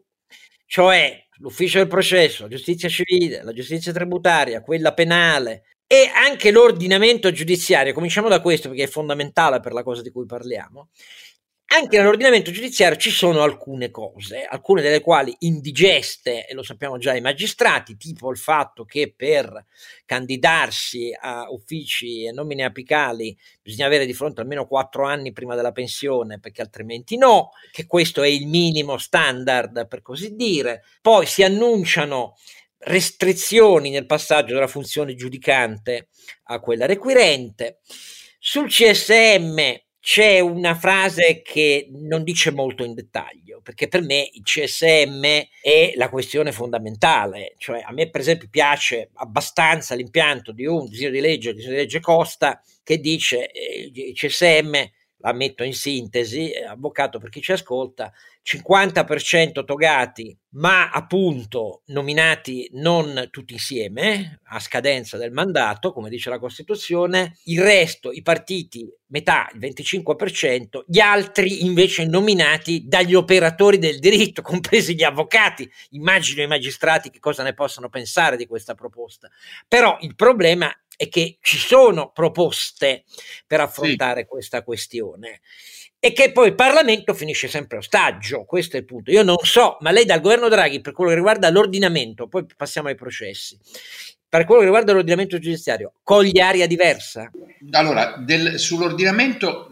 [0.66, 7.32] cioè l'ufficio del processo, la giustizia civile, la giustizia tributaria, quella penale e anche l'ordinamento
[7.32, 10.90] giudiziario, cominciamo da questo perché è fondamentale per la cosa di cui parliamo,
[11.68, 17.16] anche nell'ordinamento giudiziario ci sono alcune cose, alcune delle quali indigeste, e lo sappiamo già
[17.16, 19.66] i magistrati, tipo il fatto che per
[20.06, 25.72] candidarsi a uffici e nomine apicali bisogna avere di fronte almeno quattro anni prima della
[25.72, 30.84] pensione, perché altrimenti no, che questo è il minimo standard per così dire.
[31.02, 32.36] Poi si annunciano
[32.80, 36.10] restrizioni nel passaggio dalla funzione giudicante
[36.46, 37.80] a quella requirente.
[38.40, 39.60] Sul CSM
[40.06, 45.24] c'è una frase che non dice molto in dettaglio, perché per me il CSM
[45.64, 51.10] è la questione fondamentale, cioè a me per esempio piace abbastanza l'impianto di un disegno
[51.10, 54.76] di legge, disegno di legge Costa, che dice eh, il CSM,
[55.26, 62.70] la metto in sintesi, eh, avvocato per chi ci ascolta, 50% togati, ma appunto nominati
[62.74, 68.88] non tutti insieme a scadenza del mandato, come dice la Costituzione, il resto, i partiti,
[69.08, 75.68] metà, il 25%, gli altri invece nominati dagli operatori del diritto, compresi gli avvocati.
[75.92, 79.28] Immagino i magistrati che cosa ne possano pensare di questa proposta.
[79.68, 83.04] Però il problema è che ci sono proposte
[83.48, 84.28] per affrontare sì.
[84.28, 85.42] questa questione
[86.00, 89.10] e che poi il Parlamento finisce sempre ostaggio, questo è il punto.
[89.10, 92.90] Io non so, ma lei dal governo Draghi per quello che riguarda l'ordinamento, poi passiamo
[92.90, 93.58] ai processi,
[94.30, 97.32] per quello che riguarda l'ordinamento giudiziario, coglie aria diversa?
[97.72, 99.70] Allora, del, sull'ordinamento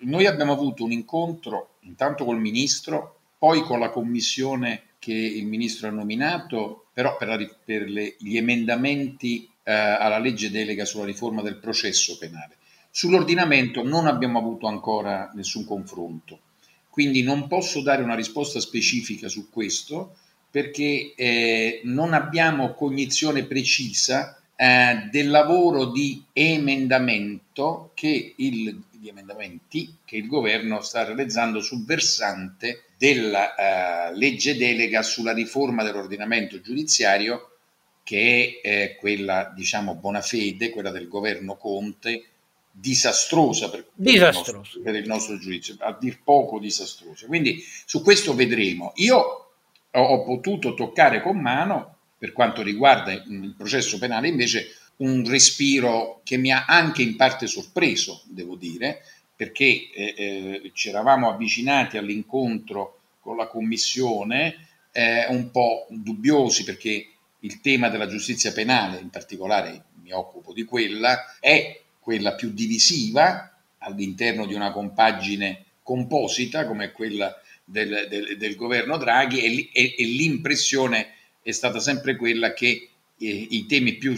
[0.00, 5.86] noi abbiamo avuto un incontro intanto col Ministro, poi con la commissione che il Ministro
[5.86, 11.42] ha nominato, però per, la, per le, gli emendamenti eh, alla legge delega sulla riforma
[11.42, 12.56] del processo penale.
[12.88, 16.38] Sull'ordinamento non abbiamo avuto ancora nessun confronto,
[16.88, 20.16] quindi non posso dare una risposta specifica su questo
[20.48, 29.96] perché eh, non abbiamo cognizione precisa eh, del lavoro di emendamento che il, di emendamenti
[30.04, 37.55] che il governo sta realizzando sul versante della eh, legge delega sulla riforma dell'ordinamento giudiziario
[38.06, 42.22] che è quella diciamo buona fede, quella del governo Conte
[42.70, 44.50] disastrosa per, disastrosa.
[44.50, 47.26] Il nostro, per, il nostro, giudizio, a dir poco disastrosa.
[47.26, 48.92] Quindi su questo vedremo.
[48.96, 49.18] Io
[49.90, 56.20] ho, ho potuto toccare con mano, per quanto riguarda il processo penale, invece un respiro
[56.22, 59.02] che mi ha anche in parte sorpreso, devo dire,
[59.34, 67.08] perché eh, eh, ci eravamo avvicinati all'incontro con la Commissione, eh, un po' dubbiosi perché
[67.46, 73.56] il tema della giustizia penale, in particolare mi occupo di quella, è quella più divisiva
[73.78, 80.04] all'interno di una compagine composita come quella del, del, del governo Draghi e, e, e,
[80.04, 84.16] l'impressione è stata sempre quella che eh, i temi più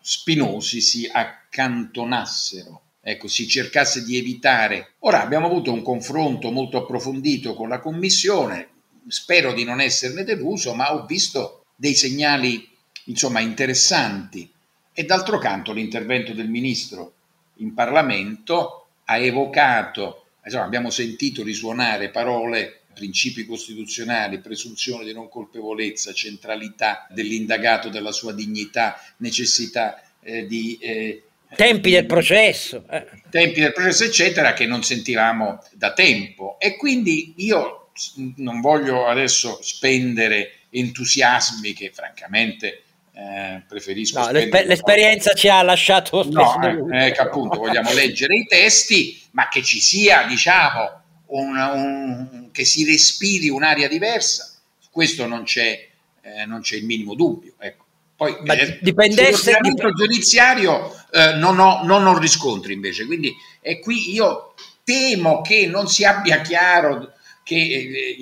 [0.00, 4.94] spinosi si accantonassero, ecco, si cercasse di evitare.
[5.00, 8.68] Ora abbiamo avuto un confronto molto approfondito con la Commissione,
[9.08, 12.68] spero di non esserne deluso, ma ho visto dei segnali
[13.04, 14.50] insomma interessanti
[14.92, 17.12] e d'altro canto l'intervento del ministro
[17.58, 26.12] in Parlamento ha evocato, insomma, abbiamo sentito risuonare parole principi costituzionali, presunzione di non colpevolezza,
[26.12, 30.76] centralità dell'indagato, della sua dignità, necessità eh, di...
[30.80, 31.22] Eh,
[31.54, 32.84] tempi del processo.
[32.90, 33.06] Eh.
[33.30, 36.58] Tempi del processo, eccetera, che non sentivamo da tempo.
[36.58, 37.90] E quindi io
[38.36, 44.20] non voglio adesso spendere entusiasmi che francamente eh, preferisco.
[44.20, 49.48] No, l'esper- l'esperienza ci ha lasciato no, eh, che appunto vogliamo leggere i testi, ma
[49.48, 54.54] che ci sia, diciamo, un, un, che si respiri un'aria diversa,
[54.90, 55.88] questo non c'è,
[56.22, 57.54] eh, non c'è il minimo dubbio.
[57.58, 57.86] Ecco.
[58.14, 63.78] Poi ma eh, dipendesse dip- giudiziario eh, non, ho, non ho riscontri invece, quindi e
[63.78, 67.12] qui io temo che non si abbia chiaro
[67.44, 68.16] che eh,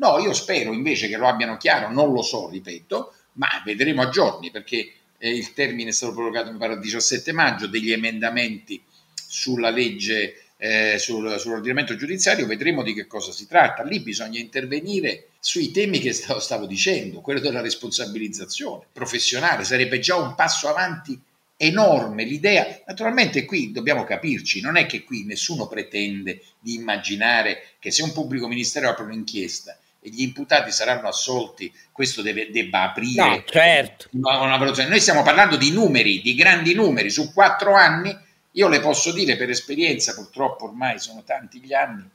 [0.00, 4.08] no, io spero invece che lo abbiano chiaro, non lo so, ripeto, ma vedremo a
[4.08, 8.82] giorni perché eh, il termine è stato prorogato mi pare il 17 maggio degli emendamenti
[9.14, 13.82] sulla legge eh, sul, sull'ordinamento giudiziario vedremo di che cosa si tratta.
[13.82, 19.64] Lì bisogna intervenire sui temi che stavo, stavo dicendo quello della responsabilizzazione professionale.
[19.64, 21.18] Sarebbe già un passo avanti
[21.56, 22.82] enorme l'idea.
[22.86, 28.12] Naturalmente qui dobbiamo capirci non è che qui nessuno pretende di immaginare che se un
[28.12, 34.08] pubblico ministero apre un'inchiesta e gli imputati saranno assolti, questo deve, debba aprire no, certo.
[34.12, 34.88] una, una valutazione.
[34.88, 38.16] Noi stiamo parlando di numeri, di grandi numeri, su quattro anni,
[38.52, 42.08] io le posso dire per esperienza, purtroppo ormai sono tanti gli anni,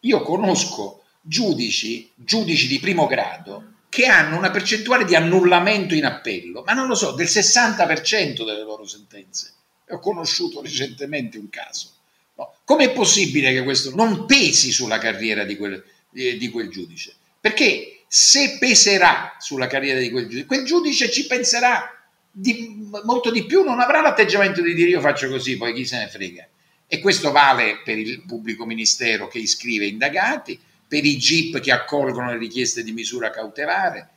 [0.00, 6.64] io conosco giudici, giudici di primo grado, che hanno una percentuale di annullamento in appello,
[6.66, 9.52] ma non lo so, del 60% delle loro sentenze.
[9.90, 11.90] Ho conosciuto recentemente un caso.
[12.34, 12.54] No.
[12.64, 15.82] Com'è possibile che questo non pesi sulla carriera di quel,
[16.14, 17.14] eh, di quel giudice.
[17.40, 21.90] Perché se peserà sulla carriera di quel giudice, quel giudice ci penserà
[22.30, 25.98] di, molto di più, non avrà l'atteggiamento di dire io faccio così, poi chi se
[25.98, 26.48] ne frega.
[26.86, 32.30] E questo vale per il pubblico ministero che iscrive indagati, per i GIP che accolgono
[32.30, 34.10] le richieste di misura cautelare.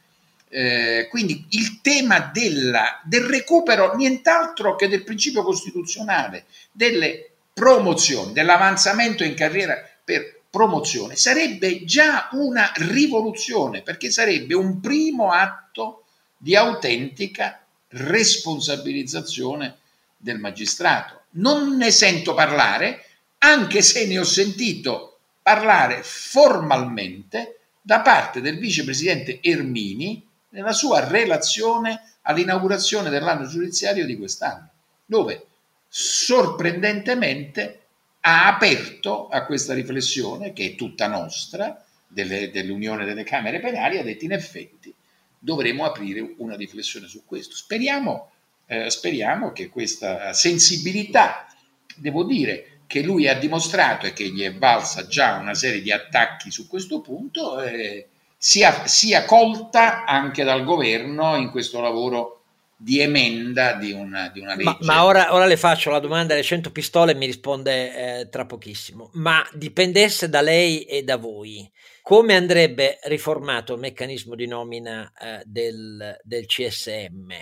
[0.50, 9.24] Eh, quindi il tema della, del recupero nient'altro che del principio costituzionale, delle promozioni, dell'avanzamento
[9.24, 17.64] in carriera per promozione sarebbe già una rivoluzione perché sarebbe un primo atto di autentica
[17.90, 19.78] responsabilizzazione
[20.18, 21.26] del magistrato.
[21.32, 23.06] Non ne sento parlare,
[23.38, 32.16] anche se ne ho sentito parlare formalmente da parte del vicepresidente Ermini nella sua relazione
[32.24, 34.70] all'inaugurazione dell'anno giudiziario di quest'anno,
[35.06, 35.46] dove
[35.88, 37.87] sorprendentemente
[38.30, 44.04] ha aperto a questa riflessione, che è tutta nostra, delle, dell'Unione delle Camere Penali, ha
[44.04, 44.94] detto in effetti
[45.40, 47.56] dovremo aprire una riflessione su questo.
[47.56, 48.32] Speriamo,
[48.66, 51.48] eh, speriamo che questa sensibilità,
[51.96, 55.94] devo dire, che lui ha dimostrato e che gli è valsa già una serie di
[55.94, 62.37] attacchi su questo punto, eh, sia, sia colta anche dal governo in questo lavoro
[62.80, 64.64] di emenda di una, di una legge.
[64.64, 68.30] Ma, ma ora, ora, le faccio la domanda alle 100 pistole e mi risponde eh,
[68.30, 69.10] tra pochissimo.
[69.14, 71.70] Ma dipendesse da lei e da voi,
[72.04, 77.34] come andrebbe riformato il meccanismo di nomina eh, del, del CSM?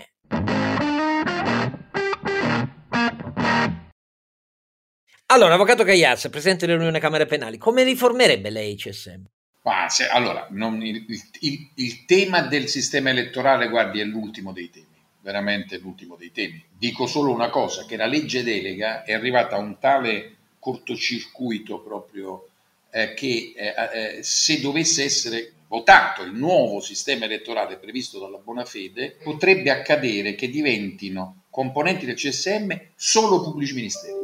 [5.28, 9.24] Allora, Avvocato Cagliazza, Presidente dell'Unione Camere Penali, come riformerebbe lei il CSM?
[9.64, 11.04] Ah, se, allora, non, il,
[11.40, 14.85] il, il tema del sistema elettorale, guardi, è l'ultimo dei temi
[15.26, 16.64] veramente l'ultimo dei temi.
[16.70, 22.48] Dico solo una cosa, che la legge delega è arrivata a un tale cortocircuito proprio
[22.92, 28.64] eh, che eh, eh, se dovesse essere votato il nuovo sistema elettorale previsto dalla buona
[28.64, 34.14] fede, potrebbe accadere che diventino componenti del CSM solo pubblici ministeri,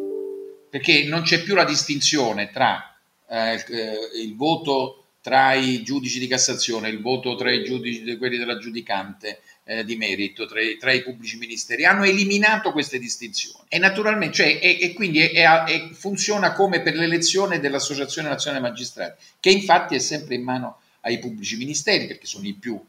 [0.71, 2.97] perché non c'è più la distinzione tra
[3.29, 8.37] eh, eh, il voto tra i giudici di Cassazione, il voto tra i giudici, quelli
[8.37, 13.65] della giudicante, eh, di merito tra i, tra i, pubblici ministeri, hanno eliminato queste distinzioni
[13.69, 19.23] e naturalmente, cioè, e, e quindi è, è, funziona come per l'elezione dell'Associazione Nazionale Magistrati,
[19.39, 22.81] che infatti è sempre in mano ai pubblici ministeri perché sono i più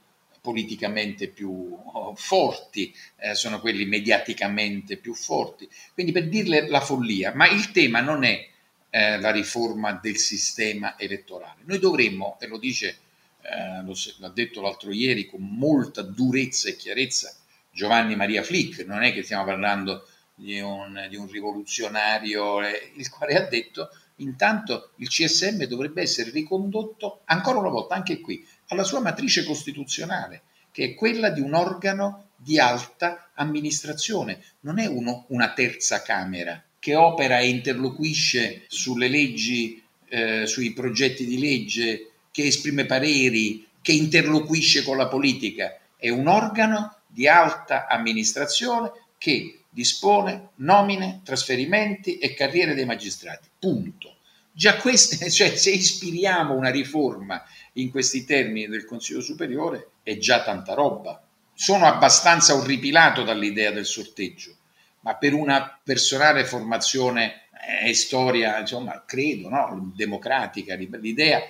[0.41, 5.69] politicamente più oh, forti, eh, sono quelli mediaticamente più forti.
[5.93, 8.49] Quindi per dirle la follia, ma il tema non è
[8.95, 11.61] eh, la riforma del sistema elettorale.
[11.63, 12.99] Noi dovremmo, e lo dice,
[13.41, 17.35] eh, lo, l'ha detto l'altro ieri con molta durezza e chiarezza
[17.71, 23.09] Giovanni Maria Flick, non è che stiamo parlando di un, di un rivoluzionario, eh, il
[23.09, 28.83] quale ha detto intanto il CSM dovrebbe essere ricondotto ancora una volta anche qui alla
[28.83, 35.25] sua matrice costituzionale, che è quella di un organo di alta amministrazione, non è uno,
[35.29, 42.47] una terza Camera che opera e interloquisce sulle leggi, eh, sui progetti di legge, che
[42.47, 50.49] esprime pareri, che interloquisce con la politica, è un organo di alta amministrazione che dispone
[50.55, 53.47] nomine, trasferimenti e carriere dei magistrati.
[53.57, 54.17] Punto.
[54.51, 57.41] Già queste, cioè se ispiriamo una riforma
[57.75, 61.25] in questi termini del Consiglio Superiore, è già tanta roba.
[61.53, 64.57] Sono abbastanza orripilato dall'idea del sorteggio,
[65.03, 67.43] ma per una personale formazione
[67.83, 69.93] e storia, insomma, credo, no?
[69.95, 71.41] democratica, l'idea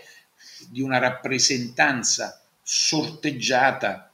[0.69, 4.11] di una rappresentanza sorteggiata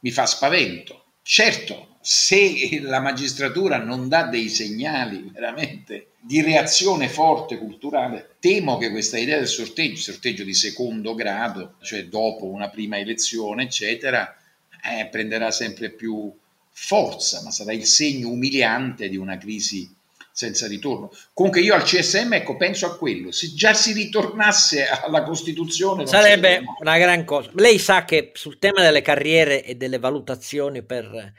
[0.00, 1.04] mi fa spavento.
[1.22, 8.90] Certo, se la magistratura non dà dei segnali veramente di reazione forte culturale, temo che
[8.90, 14.34] questa idea del sorteggio, sorteggio di secondo grado, cioè dopo una prima elezione, eccetera,
[14.82, 16.32] eh, prenderà sempre più
[16.80, 19.94] forza, ma sarà il segno umiliante di una crisi
[20.38, 21.10] senza ritorno.
[21.32, 23.32] Comunque io al CSM, ecco, penso a quello.
[23.32, 26.06] Se già si ritornasse alla Costituzione...
[26.06, 27.50] Sarebbe una gran cosa.
[27.54, 31.32] Lei sa che sul tema delle carriere e delle valutazioni per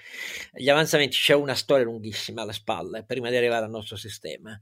[0.52, 4.60] gli avanzamenti c'è una storia lunghissima alle spalle, prima di arrivare al nostro sistema.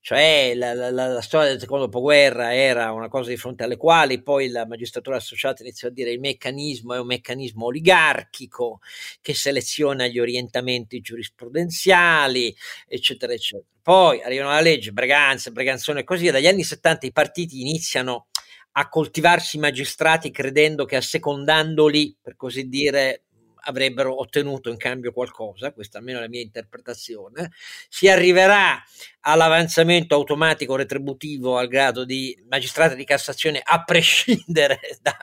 [0.00, 4.22] Cioè la, la, la storia del secondo dopoguerra era una cosa di fronte alle quali
[4.22, 8.80] poi la magistratura associata iniziò a dire il meccanismo è un meccanismo oligarchico
[9.20, 12.54] che seleziona gli orientamenti giurisprudenziali,
[12.86, 13.66] eccetera, eccetera.
[13.88, 16.32] Poi arrivano la legge, Breganza, Breganzone e così via.
[16.32, 18.26] Dagli anni 70 i partiti iniziano
[18.72, 23.24] a coltivarsi i magistrati credendo che assecondandoli, per così dire,
[23.62, 27.52] avrebbero ottenuto in cambio qualcosa, questa almeno è la mia interpretazione,
[27.88, 28.82] si arriverà
[29.20, 35.16] all'avanzamento automatico retributivo al grado di magistrato di Cassazione a prescindere da,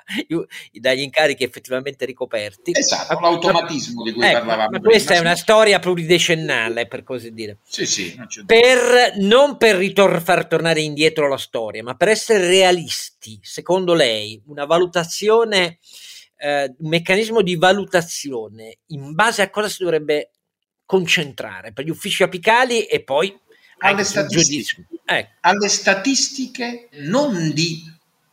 [0.72, 2.72] dagli incarichi effettivamente ricoperti.
[2.74, 4.70] Esatto, l'automatismo di cui ecco, parlavamo.
[4.72, 7.58] Ma questa prima, è una storia pluridecennale, per così dire.
[7.64, 8.14] Sì, sì.
[8.16, 13.94] Non per, non per ritor- far tornare indietro la storia, ma per essere realisti, secondo
[13.94, 15.80] lei, una valutazione
[16.38, 20.32] eh, un meccanismo di valutazione in base a cosa si dovrebbe
[20.86, 23.38] concentrare per gli uffici apicali e poi
[23.80, 25.32] alle statistiche, ecco.
[25.42, 27.84] alle statistiche non di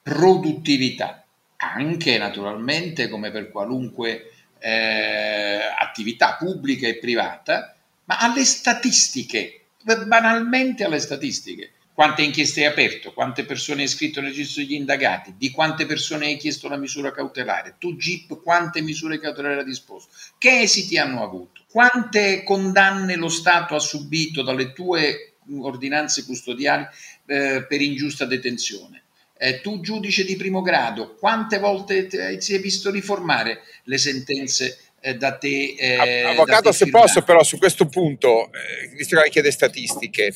[0.02, 1.24] produttività,
[1.56, 7.74] anche naturalmente come per qualunque eh, attività pubblica e privata,
[8.04, 9.66] ma alle statistiche,
[10.06, 15.34] banalmente alle statistiche quante inchieste hai aperto, quante persone hai iscritto nel registro degli indagati,
[15.36, 20.10] di quante persone hai chiesto la misura cautelare, tu GIP quante misure cautelari ha disposto,
[20.38, 26.86] che esiti hanno avuto, quante condanne lo Stato ha subito dalle tue ordinanze custodiali
[27.26, 29.02] eh, per ingiusta detenzione.
[29.36, 34.78] Eh, tu giudice di primo grado, quante volte ti si è visto riformare le sentenze
[35.00, 35.74] eh, da te?
[35.76, 39.50] Eh, Avvocato, da te se posso però su questo punto, eh, visto che lei chiede
[39.50, 40.32] statistiche,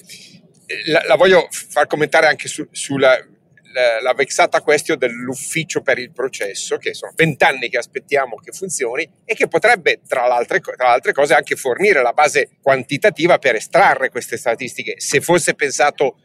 [0.86, 3.16] la, la, voglio far commentare anche su, sulla
[3.72, 9.08] la, la, vexata question dell'ufficio per il processo, che sono vent'anni che aspettiamo che funzioni
[9.24, 10.32] e che potrebbe, tra le
[10.78, 14.94] altre cose, anche fornire la base quantitativa per estrarre queste statistiche.
[14.98, 16.16] Se fosse pensato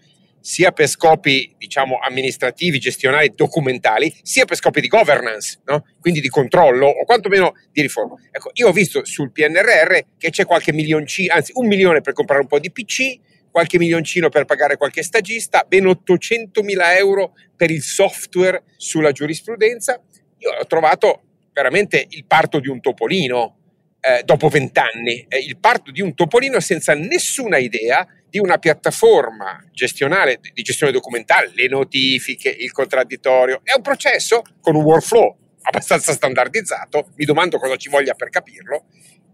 [0.43, 5.85] sia per scopi diciamo amministrativi, gestionali, documentali, sia per scopi di governance, no?
[5.99, 8.15] quindi di controllo o quantomeno di riforma.
[8.31, 12.41] Ecco, io ho visto sul PNRR che c'è qualche milioncino, anzi un milione per comprare
[12.41, 13.19] un po' di PC,
[13.51, 20.01] qualche milioncino per pagare qualche stagista, ben 800 mila euro per il software sulla giurisprudenza.
[20.37, 21.23] Io ho trovato
[21.53, 23.57] veramente il parto di un topolino
[23.99, 29.63] eh, dopo vent'anni, eh, il parto di un topolino senza nessuna idea di una piattaforma
[29.71, 33.61] gestionale, di gestione documentale, le notifiche, il contraddittorio.
[33.63, 38.85] È un processo con un workflow abbastanza standardizzato, mi domando cosa ci voglia per capirlo,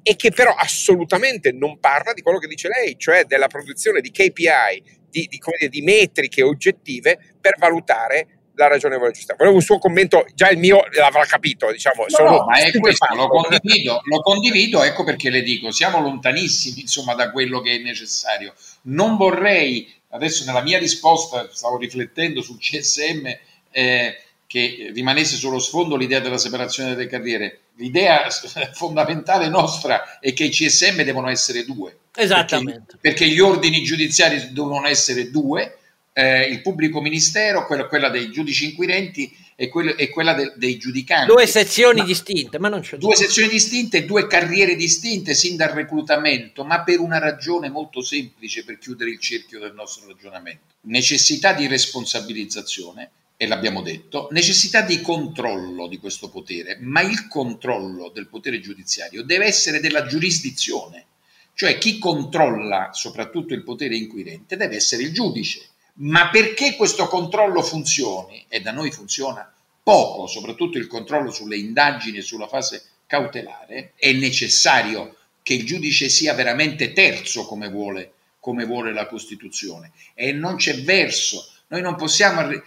[0.02, 4.12] e che però assolutamente non parla di quello che dice lei, cioè della produzione di
[4.12, 9.36] KPI, di, di, dire, di metriche oggettive per valutare la ragionevole giustizia.
[9.38, 12.06] Volevo un suo commento, già il mio l'avrà capito, diciamo.
[12.20, 16.82] No, no ma è questo, lo condivido, lo condivido, ecco perché le dico, siamo lontanissimi
[16.82, 18.54] insomma da quello che è necessario.
[18.84, 23.28] Non vorrei, adesso nella mia risposta stavo riflettendo sul CSM,
[23.72, 24.18] eh,
[24.48, 27.60] che rimanesse sullo sfondo l'idea della separazione delle carriere.
[27.76, 28.28] L'idea
[28.74, 31.98] fondamentale nostra è che i CSM devono essere due.
[32.16, 32.98] Esattamente.
[32.98, 35.78] Perché, perché gli ordini giudiziari devono essere due,
[36.14, 40.78] eh, il pubblico ministero, quella, quella, dei giudici inquirenti e, quello, e quella de, dei
[40.78, 41.32] giudicanti.
[41.32, 45.70] Due sezioni ma, distinte, ma non c'è Due sezioni distinte, due carriere distinte sin dal
[45.70, 50.62] reclutamento, ma per una ragione molto semplice per chiudere il cerchio del nostro ragionamento.
[50.82, 58.10] Necessità di responsabilizzazione, e l'abbiamo detto, necessità di controllo di questo potere, ma il controllo
[58.10, 61.06] del potere giudiziario deve essere della giurisdizione,
[61.54, 65.70] cioè chi controlla soprattutto il potere inquirente deve essere il giudice
[66.00, 72.18] ma perché questo controllo funzioni, e da noi funziona poco, soprattutto il controllo sulle indagini
[72.18, 78.66] e sulla fase cautelare, è necessario che il giudice sia veramente terzo come vuole, come
[78.66, 81.52] vuole la Costituzione e non c'è verso.
[81.70, 82.62] Noi non possiamo eh,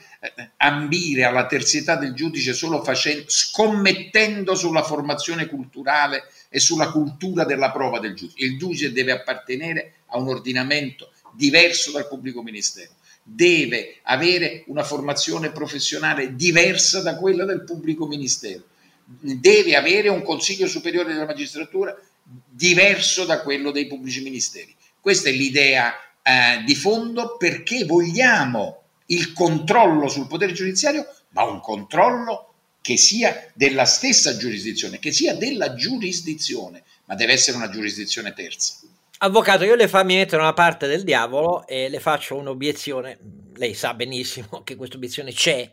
[0.59, 7.71] ambire alla terzietà del giudice solo facendo, scommettendo sulla formazione culturale e sulla cultura della
[7.71, 8.45] prova del giudice.
[8.45, 12.93] Il giudice deve appartenere a un ordinamento diverso dal pubblico ministero
[13.23, 18.65] deve avere una formazione professionale diversa da quella del pubblico ministero,
[19.05, 24.75] deve avere un consiglio superiore della magistratura diverso da quello dei pubblici ministeri.
[25.01, 28.80] Questa è l'idea eh, di fondo perché vogliamo
[29.11, 35.35] il controllo sul potere giudiziario, ma un controllo che sia della stessa giurisdizione, che sia
[35.35, 38.79] della giurisdizione, ma deve essere una giurisdizione terza.
[39.19, 43.19] Avvocato, io le fa, mi metto una parte del diavolo e le faccio un'obiezione.
[43.57, 45.71] Lei sa benissimo che questa obiezione c'è,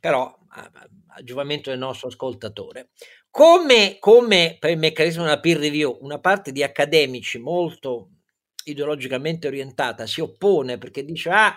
[0.00, 0.70] però a,
[1.08, 2.88] a giovamento del nostro ascoltatore.
[3.30, 8.08] Come, come per il meccanismo della peer review, una parte di accademici molto
[8.64, 11.56] ideologicamente orientata si oppone perché dice ah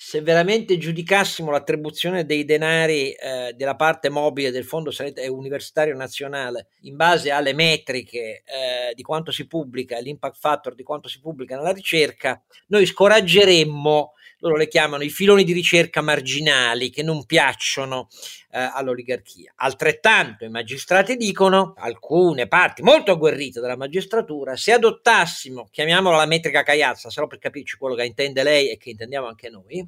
[0.00, 4.92] se veramente giudicassimo l'attribuzione dei denari eh, della parte mobile del Fondo
[5.28, 11.08] Universitario Nazionale in base alle metriche eh, di quanto si pubblica, l'impact factor di quanto
[11.08, 17.02] si pubblica nella ricerca, noi scoraggeremmo loro le chiamano i filoni di ricerca marginali che
[17.02, 18.08] non piacciono
[18.50, 19.52] eh, all'oligarchia.
[19.56, 26.62] Altrettanto i magistrati dicono, alcune parti molto agguerrite della magistratura, se adottassimo, chiamiamola la metrica
[26.62, 29.86] Cagliazza, solo per capirci quello che intende lei e che intendiamo anche noi,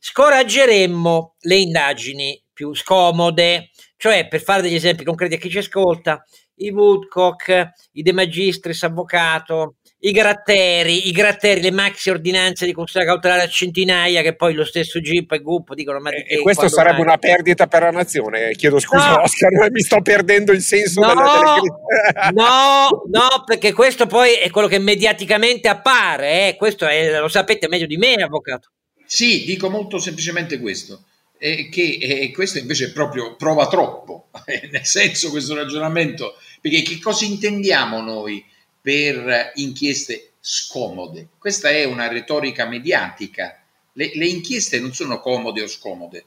[0.00, 6.24] scoraggeremmo le indagini più scomode, cioè per fare degli esempi concreti a chi ci ascolta,
[6.56, 13.08] i Woodcock, i De Magistris avvocato, i gratteri, i gratteri, le maxi ordinanze di custodia
[13.08, 16.42] cautelare a centinaia che poi lo stesso GIP e GUP dicono ma di che, e
[16.42, 17.06] questo sarebbe mai?
[17.06, 19.22] una perdita per la nazione chiedo scusa no.
[19.22, 24.50] Oscar mi sto perdendo il senso no, della telecrittica no, no perché questo poi è
[24.50, 26.56] quello che mediaticamente appare eh.
[26.56, 28.72] questo è, lo sapete meglio di me avvocato
[29.06, 31.04] sì, dico molto semplicemente questo
[31.38, 34.28] eh, che eh, questo invece proprio prova troppo
[34.70, 38.44] nel senso questo ragionamento perché che cosa intendiamo noi
[38.86, 41.30] per inchieste scomode.
[41.38, 43.60] Questa è una retorica mediatica.
[43.94, 46.26] Le, le inchieste non sono comode o scomode,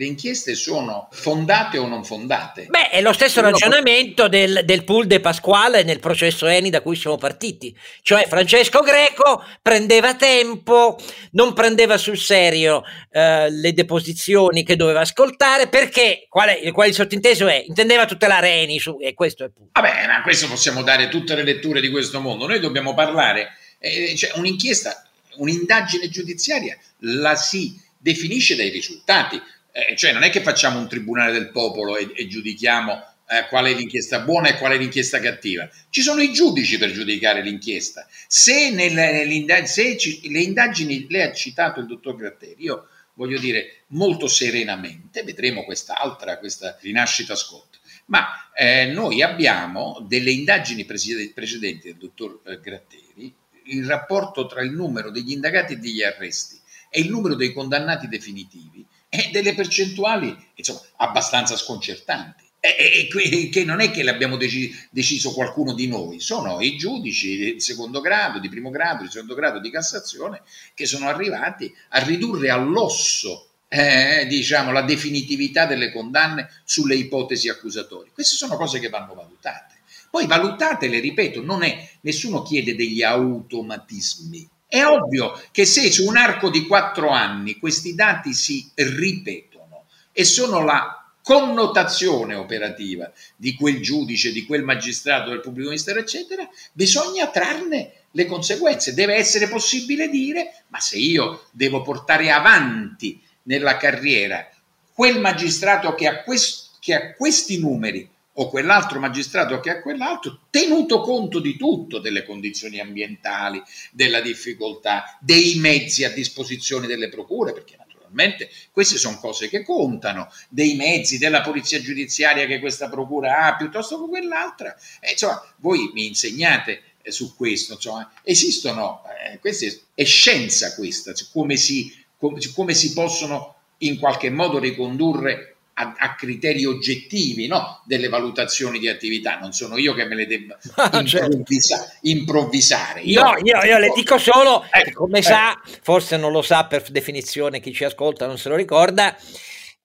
[0.00, 2.68] le inchieste sono fondate o non fondate?
[2.70, 6.96] Beh, è lo stesso ragionamento del, del pool de Pasquale nel processo Eni da cui
[6.96, 7.76] siamo partiti.
[8.00, 10.98] Cioè Francesco Greco prendeva tempo,
[11.32, 17.46] non prendeva sul serio eh, le deposizioni che doveva ascoltare perché, quale, quale il sottinteso
[17.46, 17.62] è?
[17.66, 19.78] Intendeva tutelare Eni su, e questo è il punto.
[19.78, 22.46] Vabbè, ma questo possiamo dare tutte le letture di questo mondo.
[22.46, 29.38] Noi dobbiamo parlare, eh, cioè un'inchiesta, un'indagine giudiziaria la si definisce dai risultati
[29.72, 33.66] eh, cioè non è che facciamo un tribunale del popolo e, e giudichiamo eh, qual
[33.66, 35.68] è l'inchiesta buona e qual è l'inchiesta cattiva.
[35.88, 38.06] Ci sono i giudici per giudicare l'inchiesta.
[38.26, 43.84] Se, nelle, se ci, le indagini le ha citato il dottor Gratteri, io voglio dire
[43.88, 51.96] molto serenamente, vedremo quest'altra, questa rinascita Scott, ma eh, noi abbiamo delle indagini precedenti del
[51.96, 53.32] dottor eh, Gratteri,
[53.66, 56.58] il rapporto tra il numero degli indagati e degli arresti
[56.88, 62.44] e il numero dei condannati definitivi e delle percentuali insomma, abbastanza sconcertanti.
[62.60, 67.54] E, e, che non è che l'abbiamo deciso, deciso qualcuno di noi, sono i giudici
[67.54, 70.42] di secondo grado, di primo grado, di secondo grado di Cassazione
[70.74, 78.12] che sono arrivati a ridurre all'osso eh, diciamo, la definitività delle condanne sulle ipotesi accusatorie.
[78.12, 79.78] Queste sono cose che vanno valutate.
[80.10, 86.06] Poi valutate, le ripeto, non è, nessuno chiede degli automatismi, è ovvio che se su
[86.06, 93.54] un arco di quattro anni questi dati si ripetono e sono la connotazione operativa di
[93.54, 98.94] quel giudice, di quel magistrato, del pubblico ministero, eccetera, bisogna trarne le conseguenze.
[98.94, 104.48] Deve essere possibile dire, ma se io devo portare avanti nella carriera
[104.92, 108.08] quel magistrato che ha, quest, che ha questi numeri
[108.40, 113.62] o quell'altro magistrato che ha quell'altro, tenuto conto di tutto, delle condizioni ambientali,
[113.92, 120.32] della difficoltà, dei mezzi a disposizione delle procure, perché naturalmente queste sono cose che contano,
[120.48, 124.74] dei mezzi, della polizia giudiziaria che questa procura ha piuttosto che quell'altra.
[125.00, 131.12] E, insomma, voi mi insegnate eh, su questo, insomma, esistono, eh, questa è scienza questa,
[131.30, 137.82] come, si, come, come si possono in qualche modo ricondurre a, a, criteri oggettivi no?
[137.86, 141.96] delle valutazioni di attività, non sono io che me le debba ah, improvvisa- certo.
[142.02, 143.00] improvvisare.
[143.00, 145.22] Io, no, io, io, le dico solo, eh, come eh.
[145.22, 149.16] sa, forse non lo sa per definizione chi ci ascolta, non se lo ricorda,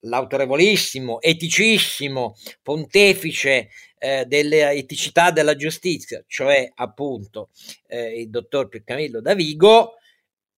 [0.01, 7.49] l'autorevolissimo, eticissimo pontefice eh, delle eticità della giustizia, cioè appunto
[7.87, 9.93] eh, il dottor Piercamillo Davigo,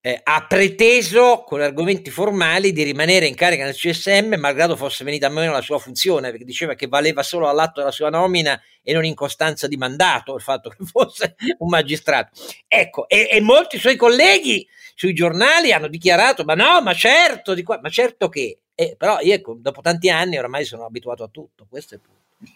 [0.07, 5.27] eh, ha preteso con argomenti formali di rimanere in carica nel CSM malgrado fosse venuta
[5.27, 8.93] a meno la sua funzione perché diceva che valeva solo all'atto della sua nomina e
[8.93, 12.31] non in costanza di mandato il fatto che fosse un magistrato.
[12.69, 17.63] Ecco e, e molti suoi colleghi sui giornali hanno dichiarato ma no ma certo di
[17.63, 21.27] qua, ma certo che eh, però io ecco, dopo tanti anni oramai sono abituato a
[21.27, 21.99] tutto questo è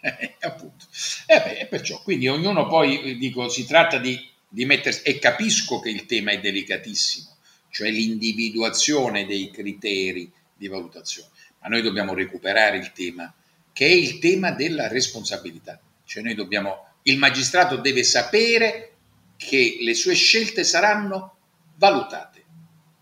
[0.00, 0.86] eh, appunto.
[1.26, 6.06] Eh perciò quindi ognuno poi dico si tratta di, di mettersi e capisco che il
[6.06, 7.31] tema è delicatissimo
[7.72, 11.30] cioè l'individuazione dei criteri di valutazione.
[11.60, 13.32] Ma noi dobbiamo recuperare il tema,
[13.72, 15.80] che è il tema della responsabilità.
[16.04, 18.92] Cioè noi dobbiamo, il magistrato deve sapere
[19.38, 21.36] che le sue scelte saranno
[21.76, 22.44] valutate.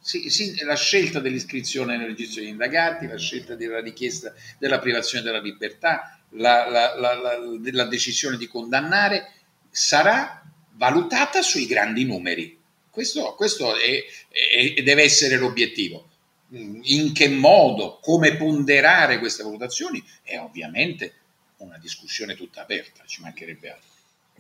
[0.01, 5.25] Sì, sì, la scelta dell'iscrizione nel registro degli indagati, la scelta della richiesta della privazione
[5.25, 7.39] della libertà, la, la, la,
[7.73, 9.33] la decisione di condannare
[9.69, 10.43] sarà
[10.75, 12.60] valutata sui grandi numeri
[13.01, 16.09] questo, questo è, è, deve essere l'obiettivo.
[16.51, 21.15] In che modo, come ponderare queste valutazioni è ovviamente
[21.59, 23.89] una discussione tutta aperta, ci mancherebbe altro.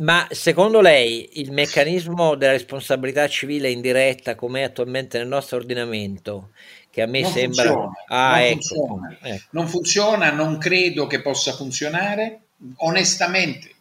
[0.00, 6.50] Ma secondo lei il meccanismo della responsabilità civile indiretta, come è attualmente nel nostro ordinamento,
[6.90, 7.62] che a me non sembra...
[7.64, 8.60] Funziona, ah, non, ecco.
[8.60, 9.18] funziona.
[9.22, 9.44] Ecco.
[9.50, 12.40] non funziona, non credo che possa funzionare.
[12.76, 13.74] Onestamente,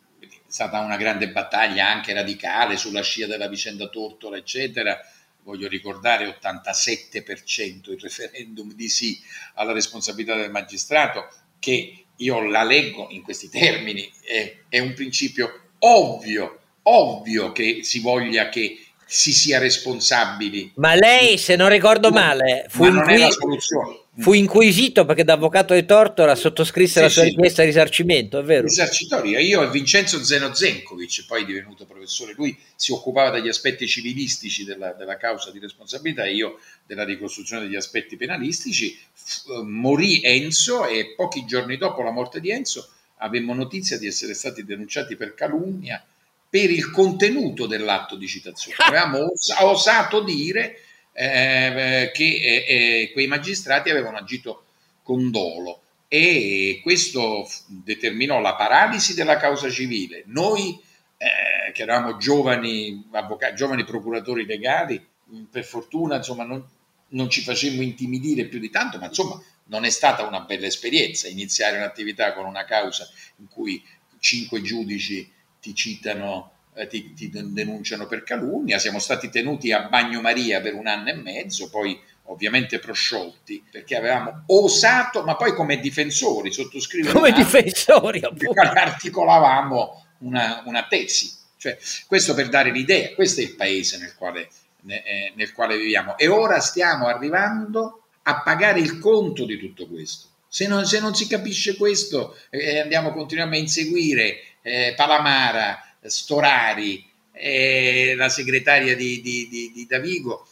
[0.49, 4.99] stata una grande battaglia anche radicale sulla scia della vicenda Tortora, eccetera.
[5.43, 9.19] Voglio ricordare 87% il referendum di sì
[9.53, 11.29] alla responsabilità del magistrato,
[11.59, 17.99] che io la leggo in questi termini, è, è un principio ovvio, ovvio che si
[17.99, 20.73] voglia che si sia responsabili.
[20.75, 23.13] Ma lei, se non ricordo male, fu ma non qui...
[23.13, 27.29] è la soluzione fu inquisito perché da avvocato di Tortora sottoscrisse sì, la sua sì.
[27.29, 28.63] richiesta di risarcimento, è vero?
[28.63, 29.39] Risarcitorio.
[29.39, 34.91] Io e Vincenzo Zeno Zenkovic, poi divenuto professore, lui si occupava degli aspetti civilistici della,
[34.93, 38.97] della causa di responsabilità e io della ricostruzione degli aspetti penalistici.
[39.13, 44.07] F- eh, morì Enzo e pochi giorni dopo la morte di Enzo avemmo notizia di
[44.07, 46.03] essere stati denunciati per calunnia
[46.49, 48.77] per il contenuto dell'atto di citazione.
[48.83, 50.79] Avevamo os- osato dire
[51.21, 54.63] eh, che eh, eh, quei magistrati avevano agito
[55.03, 60.23] con dolo e questo determinò la paralisi della causa civile.
[60.27, 60.79] Noi,
[61.17, 65.05] eh, che eravamo giovani, avvocati, giovani procuratori legali,
[65.51, 66.65] per fortuna insomma, non,
[67.09, 71.27] non ci facemmo intimidire più di tanto, ma insomma non è stata una bella esperienza
[71.27, 73.07] iniziare un'attività con una causa
[73.39, 73.83] in cui
[74.19, 80.61] cinque giudici ti citano eh, ti, ti, denunciano per calunnia, siamo stati tenuti a bagnomaria
[80.61, 86.53] per un anno e mezzo, poi ovviamente prosciolti, perché avevamo osato, ma poi come difensori,
[86.53, 91.35] sottoscrivere come difensori, articolavamo una, una, tesi.
[91.57, 91.77] Cioè,
[92.07, 94.47] questo per dare l'idea, questo è il paese nel quale,
[94.87, 96.17] eh, nel quale viviamo.
[96.17, 100.27] E ora stiamo arrivando a pagare il conto di tutto questo.
[100.47, 107.05] Se non, se non si capisce questo, eh, andiamo, continuiamo a inseguire eh, Palamara, Storari
[107.31, 110.45] e la segretaria di, di, di, di Davigo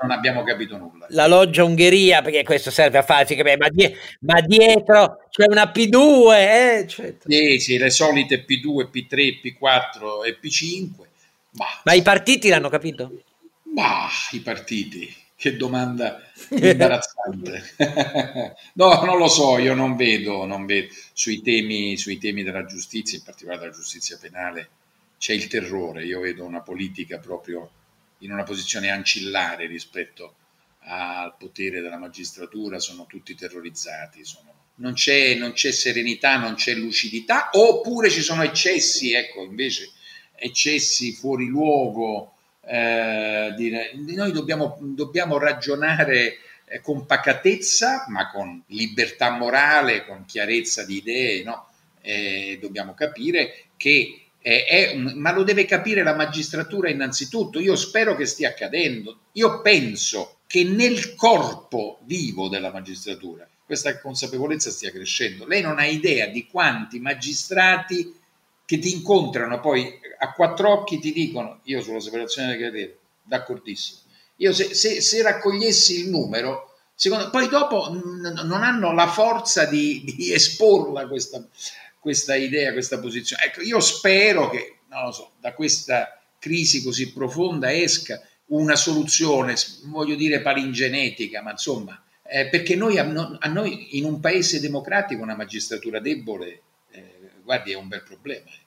[0.00, 1.06] non abbiamo capito nulla.
[1.10, 5.64] La loggia Ungheria, perché questo serve a farsi capire, ma, die- ma dietro c'è una
[5.64, 6.86] P2, eh?
[6.86, 7.16] Cioè...
[7.26, 10.88] Sì, sì, le solite P2, P3, P4 e P5.
[11.52, 13.22] Ma, ma i partiti l'hanno capito?
[13.74, 16.20] Ma i partiti, che domanda
[16.50, 17.74] imbarazzante.
[18.74, 20.92] no, non lo so, io non vedo, non vedo.
[21.12, 24.68] Sui, temi, sui temi della giustizia, in particolare della giustizia penale,
[25.24, 27.70] c'è il terrore, io vedo una politica proprio
[28.18, 30.34] in una posizione ancillare rispetto
[30.80, 34.52] al potere della magistratura, sono tutti terrorizzati, sono...
[34.74, 39.92] non, c'è, non, c'è, serenità, non c'è lucidità, oppure ci sono eccessi, ecco, invece
[40.34, 42.34] eccessi fuori luogo.
[42.60, 50.84] Eh, dire, noi dobbiamo, dobbiamo ragionare eh, con pacatezza, ma con libertà morale, con chiarezza
[50.84, 51.68] di idee, no?
[52.02, 57.58] eh, dobbiamo capire che è, ma lo deve capire la magistratura innanzitutto.
[57.58, 59.20] Io spero che stia accadendo.
[59.32, 65.46] Io penso che nel corpo vivo della magistratura questa consapevolezza stia crescendo.
[65.46, 68.14] Lei non ha idea di quanti magistrati
[68.66, 74.00] che ti incontrano poi a quattro occhi ti dicono io sulla separazione delle carriere, d'accordissimo.
[74.36, 80.02] Io se, se, se raccogliessi il numero, secondo, poi dopo non hanno la forza di,
[80.04, 81.42] di esporla questa,
[82.04, 83.44] questa, idea, questa posizione.
[83.44, 89.54] Ecco, io spero che, non lo so, da questa crisi così profonda esca una soluzione,
[89.84, 95.22] voglio dire palingenetica, ma insomma, eh, perché noi, a, a, noi in un paese democratico
[95.22, 98.50] una magistratura debole, eh, guardi, è un bel problema.
[98.50, 98.62] Eh.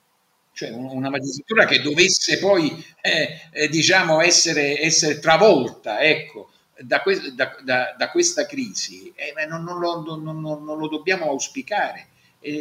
[0.52, 7.32] Cioè una magistratura che dovesse poi, eh, eh, diciamo, essere, essere, travolta, ecco, da, que-
[7.36, 12.08] da, da, da questa crisi, eh, non, non, lo, non, non, lo, dobbiamo auspicare.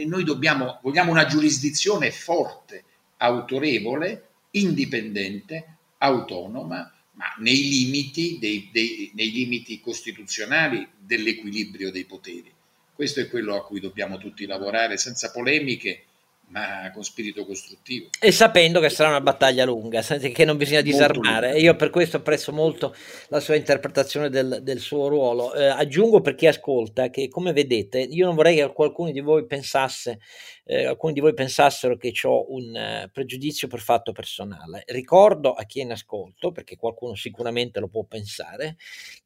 [0.05, 2.83] Noi dobbiamo, vogliamo una giurisdizione forte,
[3.17, 12.51] autorevole, indipendente, autonoma, ma nei limiti, dei, dei, nei limiti costituzionali dell'equilibrio dei poteri.
[12.93, 16.05] Questo è quello a cui dobbiamo tutti lavorare senza polemiche,
[16.49, 18.09] ma con spirito costruttivo.
[18.19, 20.01] E sapendo che sarà una battaglia lunga,
[20.33, 21.53] che non bisogna disarmare.
[21.53, 22.95] E io per questo apprezzo molto
[23.29, 25.53] la sua interpretazione del, del suo ruolo.
[25.53, 29.45] Eh, aggiungo per chi ascolta che, come vedete, io non vorrei che qualcuno di voi
[29.45, 30.19] pensasse,
[30.63, 34.83] eh, alcuni di voi pensassero che ho un uh, pregiudizio per fatto personale.
[34.87, 38.77] Ricordo a chi è in ascolto, perché qualcuno sicuramente lo può pensare,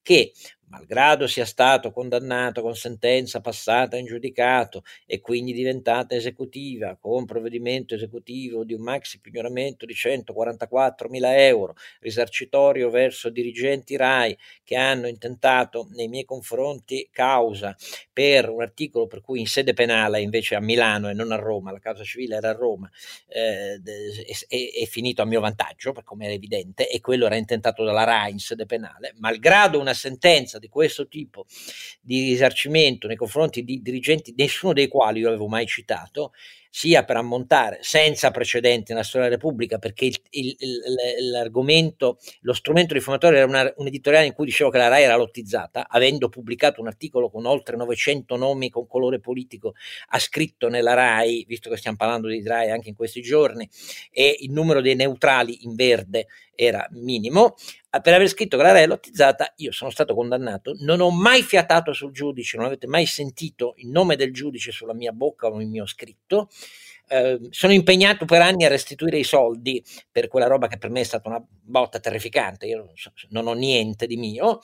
[0.01, 0.33] che
[0.71, 7.93] malgrado sia stato condannato con sentenza passata in giudicato e quindi diventata esecutiva con provvedimento
[7.93, 15.07] esecutivo di un maxi pignoramento di 144 mila euro risarcitorio verso dirigenti RAI che hanno
[15.07, 17.75] intentato nei miei confronti causa
[18.13, 21.71] per un articolo per cui in sede penale invece a Milano e non a Roma,
[21.71, 22.89] la causa civile era a Roma,
[23.27, 23.81] eh,
[24.47, 28.31] è, è, finito a mio vantaggio, come è evidente, e quello era intentato dalla RAI
[28.31, 31.45] in sede penale, malgrado una sentenza di questo tipo
[32.01, 36.33] di risarcimento nei confronti di dirigenti, nessuno dei quali io avevo mai citato,
[36.73, 42.53] sia per ammontare senza precedenti nella storia della Repubblica, perché il, il, il, l'argomento, lo
[42.53, 46.29] strumento riformatore era una, un editoriale in cui dicevo che la RAI era lottizzata, avendo
[46.29, 49.73] pubblicato un articolo con oltre 900 nomi con colore politico,
[50.07, 53.69] ha scritto nella RAI, visto che stiamo parlando di RAI anche in questi giorni,
[54.09, 57.55] e il numero dei neutrali in verde era minimo,
[58.01, 61.41] per aver scritto che la RAI è lottizzata, io sono stato condannato, non ho mai
[61.41, 65.59] fiatato sul giudice, non avete mai sentito il nome del giudice sulla mia bocca o
[65.59, 66.49] il mio scritto,
[67.11, 71.01] Ehm, sono impegnato per anni a restituire i soldi per quella roba che per me
[71.01, 74.59] è stata una botta terrificante, io non, so, non ho niente di mio,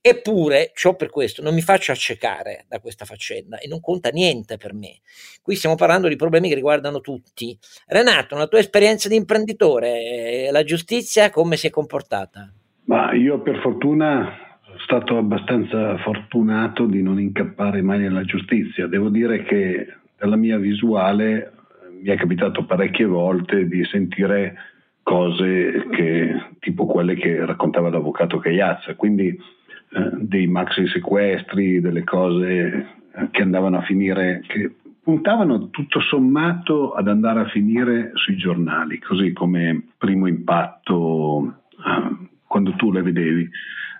[0.00, 4.56] eppure ciò per questo non mi faccio accecare da questa faccenda e non conta niente
[4.56, 4.98] per me.
[5.40, 7.56] Qui stiamo parlando di problemi che riguardano tutti.
[7.86, 12.52] Renato, una tua esperienza di imprenditore, la giustizia come si è comportata?
[12.86, 18.88] Ma io per fortuna sono stato abbastanza fortunato di non incappare mai nella giustizia.
[18.88, 19.86] Devo dire che
[20.22, 21.52] dalla mia visuale
[22.00, 24.54] mi è capitato parecchie volte di sentire
[25.02, 32.46] cose che, tipo quelle che raccontava l'avvocato Cagliazza, quindi eh, dei maxi sequestri, delle cose
[32.46, 39.00] eh, che andavano a finire, che puntavano tutto sommato ad andare a finire sui giornali,
[39.00, 43.50] così come primo impatto eh, quando tu le vedevi.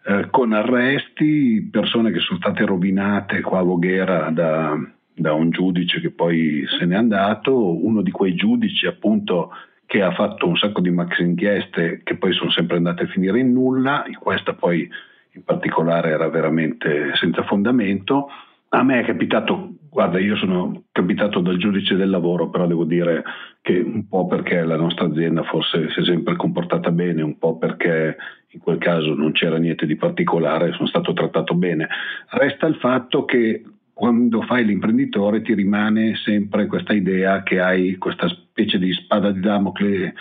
[0.04, 4.76] Eh, con arresti, persone che sono state rovinate qua a Voghera da,
[5.14, 7.54] da un giudice che poi se n'è andato,
[7.84, 9.50] uno di quei giudici appunto
[9.86, 13.40] che ha fatto un sacco di maxi inchieste che poi sono sempre andate a finire
[13.40, 14.88] in nulla, questa poi
[15.34, 18.28] in particolare era veramente senza fondamento.
[18.70, 23.22] A me è capitato, guarda, io sono capitato dal giudice del lavoro, però devo dire
[23.60, 27.58] che un po' perché la nostra azienda forse si è sempre comportata bene, un po'
[27.58, 28.16] perché
[28.48, 31.86] in quel caso non c'era niente di particolare, sono stato trattato bene.
[32.30, 33.62] Resta il fatto che
[34.02, 39.38] quando fai l'imprenditore ti rimane sempre questa idea che hai questa specie di spada di
[39.38, 40.14] Damocle eh,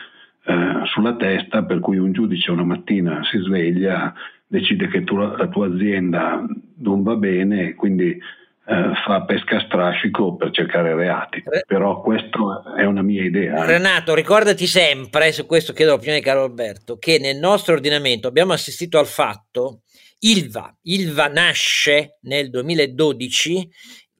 [0.85, 4.13] sulla testa per cui un giudice una mattina si sveglia,
[4.45, 9.65] decide che tu, la tua azienda non va bene e quindi eh, fa pesca a
[9.65, 11.43] strascico per cercare reati.
[11.65, 13.63] Però questa è una mia idea.
[13.63, 13.65] Eh.
[13.65, 18.53] Renato, ricordati sempre, su questo chiedo l'opinione di Carlo Alberto, che nel nostro ordinamento abbiamo
[18.53, 19.81] assistito al fatto
[20.23, 20.77] Ilva.
[20.83, 23.69] Ilva nasce nel 2012,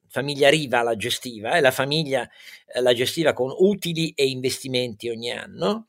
[0.08, 2.28] famiglia Riva la gestiva e la famiglia
[2.66, 5.86] eh, la gestiva con utili e investimenti ogni anno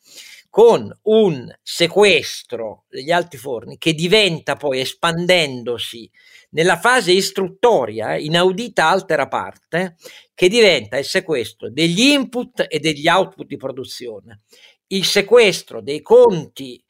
[0.50, 6.08] con un sequestro degli alti forni che diventa poi espandendosi
[6.52, 9.96] nella fase istruttoria, inaudita altera parte,
[10.36, 14.42] che diventa il sequestro degli input e degli output di produzione,
[14.88, 16.83] il sequestro dei conti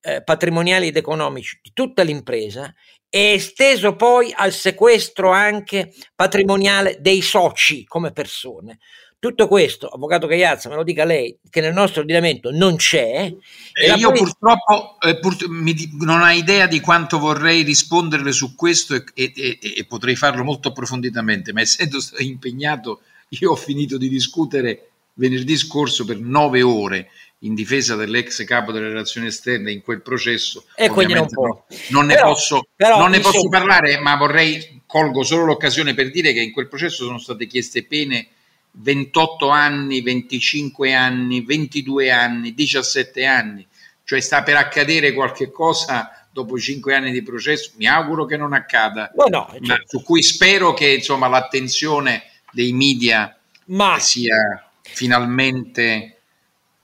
[0.00, 2.74] eh, patrimoniali ed economici di tutta l'impresa
[3.08, 8.78] è esteso poi al sequestro anche patrimoniale dei soci come persone.
[9.18, 13.30] Tutto questo, avvocato Cagliazza, me lo dica lei, che nel nostro ordinamento non c'è.
[13.72, 14.18] E io poi...
[14.18, 19.32] purtroppo eh, pur, mi, non ho idea di quanto vorrei risponderle su questo e, e,
[19.34, 25.56] e, e potrei farlo molto approfonditamente, ma essendo impegnato, io ho finito di discutere venerdì
[25.56, 27.10] scorso per nove ore
[27.40, 30.64] in difesa dell'ex capo delle relazioni esterne in quel processo.
[30.74, 31.64] E quindi non, può.
[31.90, 36.10] non ne, però, posso, però, non ne posso parlare, ma vorrei, colgo solo l'occasione per
[36.10, 38.28] dire che in quel processo sono state chieste pene
[38.72, 43.66] 28 anni, 25 anni, 22 anni, 17 anni,
[44.04, 48.52] cioè sta per accadere qualche cosa dopo 5 anni di processo, mi auguro che non
[48.52, 49.98] accada, no, no, certo.
[49.98, 53.36] su cui spero che insomma, l'attenzione dei media
[53.66, 53.98] ma...
[53.98, 56.19] sia finalmente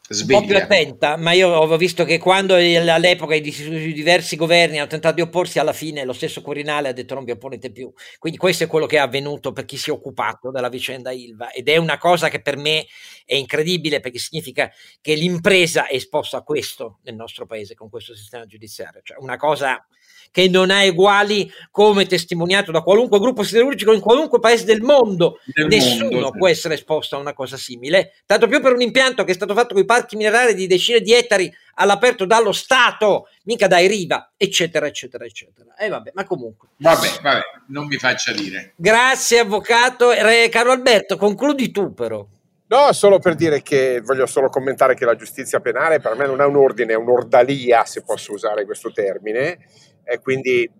[0.08, 0.38] Sveglia.
[0.38, 4.86] un po' più attenta, ma io ho visto che quando all'epoca i diversi governi hanno
[4.86, 7.92] tentato di opporsi, alla fine lo stesso Quirinale ha detto non vi opponete più.
[8.18, 11.50] Quindi questo è quello che è avvenuto per chi si è occupato della vicenda Ilva
[11.50, 12.86] ed è una cosa che per me
[13.24, 18.14] è incredibile perché significa che l'impresa è esposta a questo nel nostro paese con questo
[18.14, 19.84] sistema giudiziario, cioè una cosa
[20.36, 25.40] che non ha uguali come testimoniato da qualunque gruppo siderurgico in qualunque paese del mondo.
[25.46, 29.24] Del Nessuno mondo, può essere esposto a una cosa simile, tanto più per un impianto
[29.24, 33.28] che è stato fatto con i parchi minerari di decine di ettari all'aperto dallo Stato,
[33.44, 35.74] mica dai Riva, eccetera, eccetera, eccetera.
[35.74, 36.68] E eh, vabbè, ma comunque.
[36.76, 38.74] Vabbè, vabbè, non mi faccia dire.
[38.76, 40.10] Grazie, avvocato.
[40.10, 42.26] Re, caro Alberto, concludi tu però.
[42.68, 46.40] No, solo per dire che voglio solo commentare che la giustizia penale per me non
[46.40, 49.60] è un ordine, è un'ordalia, se posso usare questo termine,
[50.08, 50.70] e quindi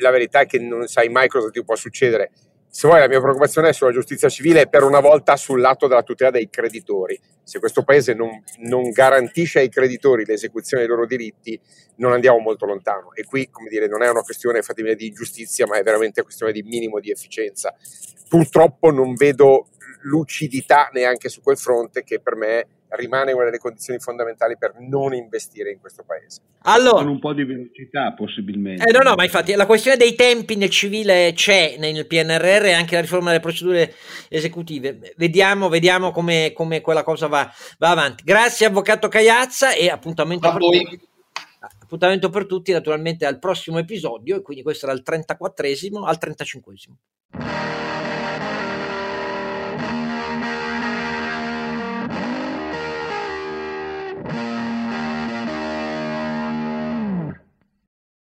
[0.00, 2.30] la verità è che non sai mai cosa ti può succedere.
[2.68, 6.04] Se vuoi, la mia preoccupazione è sulla giustizia civile per una volta sul lato della
[6.04, 7.18] tutela dei creditori.
[7.42, 11.58] Se questo paese non, non garantisce ai creditori l'esecuzione dei loro diritti,
[11.96, 13.12] non andiamo molto lontano.
[13.14, 16.26] E qui, come dire, non è una questione fattibile di ingiustizia, ma è veramente una
[16.26, 17.74] questione di minimo di efficienza.
[18.28, 19.66] Purtroppo non vedo
[20.02, 25.14] lucidità neanche su quel fronte che per me rimane una delle condizioni fondamentali per non
[25.14, 26.40] investire in questo paese.
[26.62, 28.84] Allora, con un po' di velocità possibilmente.
[28.88, 32.72] Eh, no, no, ma infatti la questione dei tempi nel civile c'è nel PNRR e
[32.72, 33.94] anche la riforma delle procedure
[34.28, 35.14] esecutive.
[35.16, 38.24] Vediamo, vediamo come, come quella cosa va, va, avanti.
[38.24, 40.84] Grazie Avvocato Cagliazza e appuntamento A per voi.
[40.84, 41.08] tutti.
[41.82, 47.89] Appuntamento per tutti naturalmente al prossimo episodio e quindi questo era il 34esimo al 35esimo.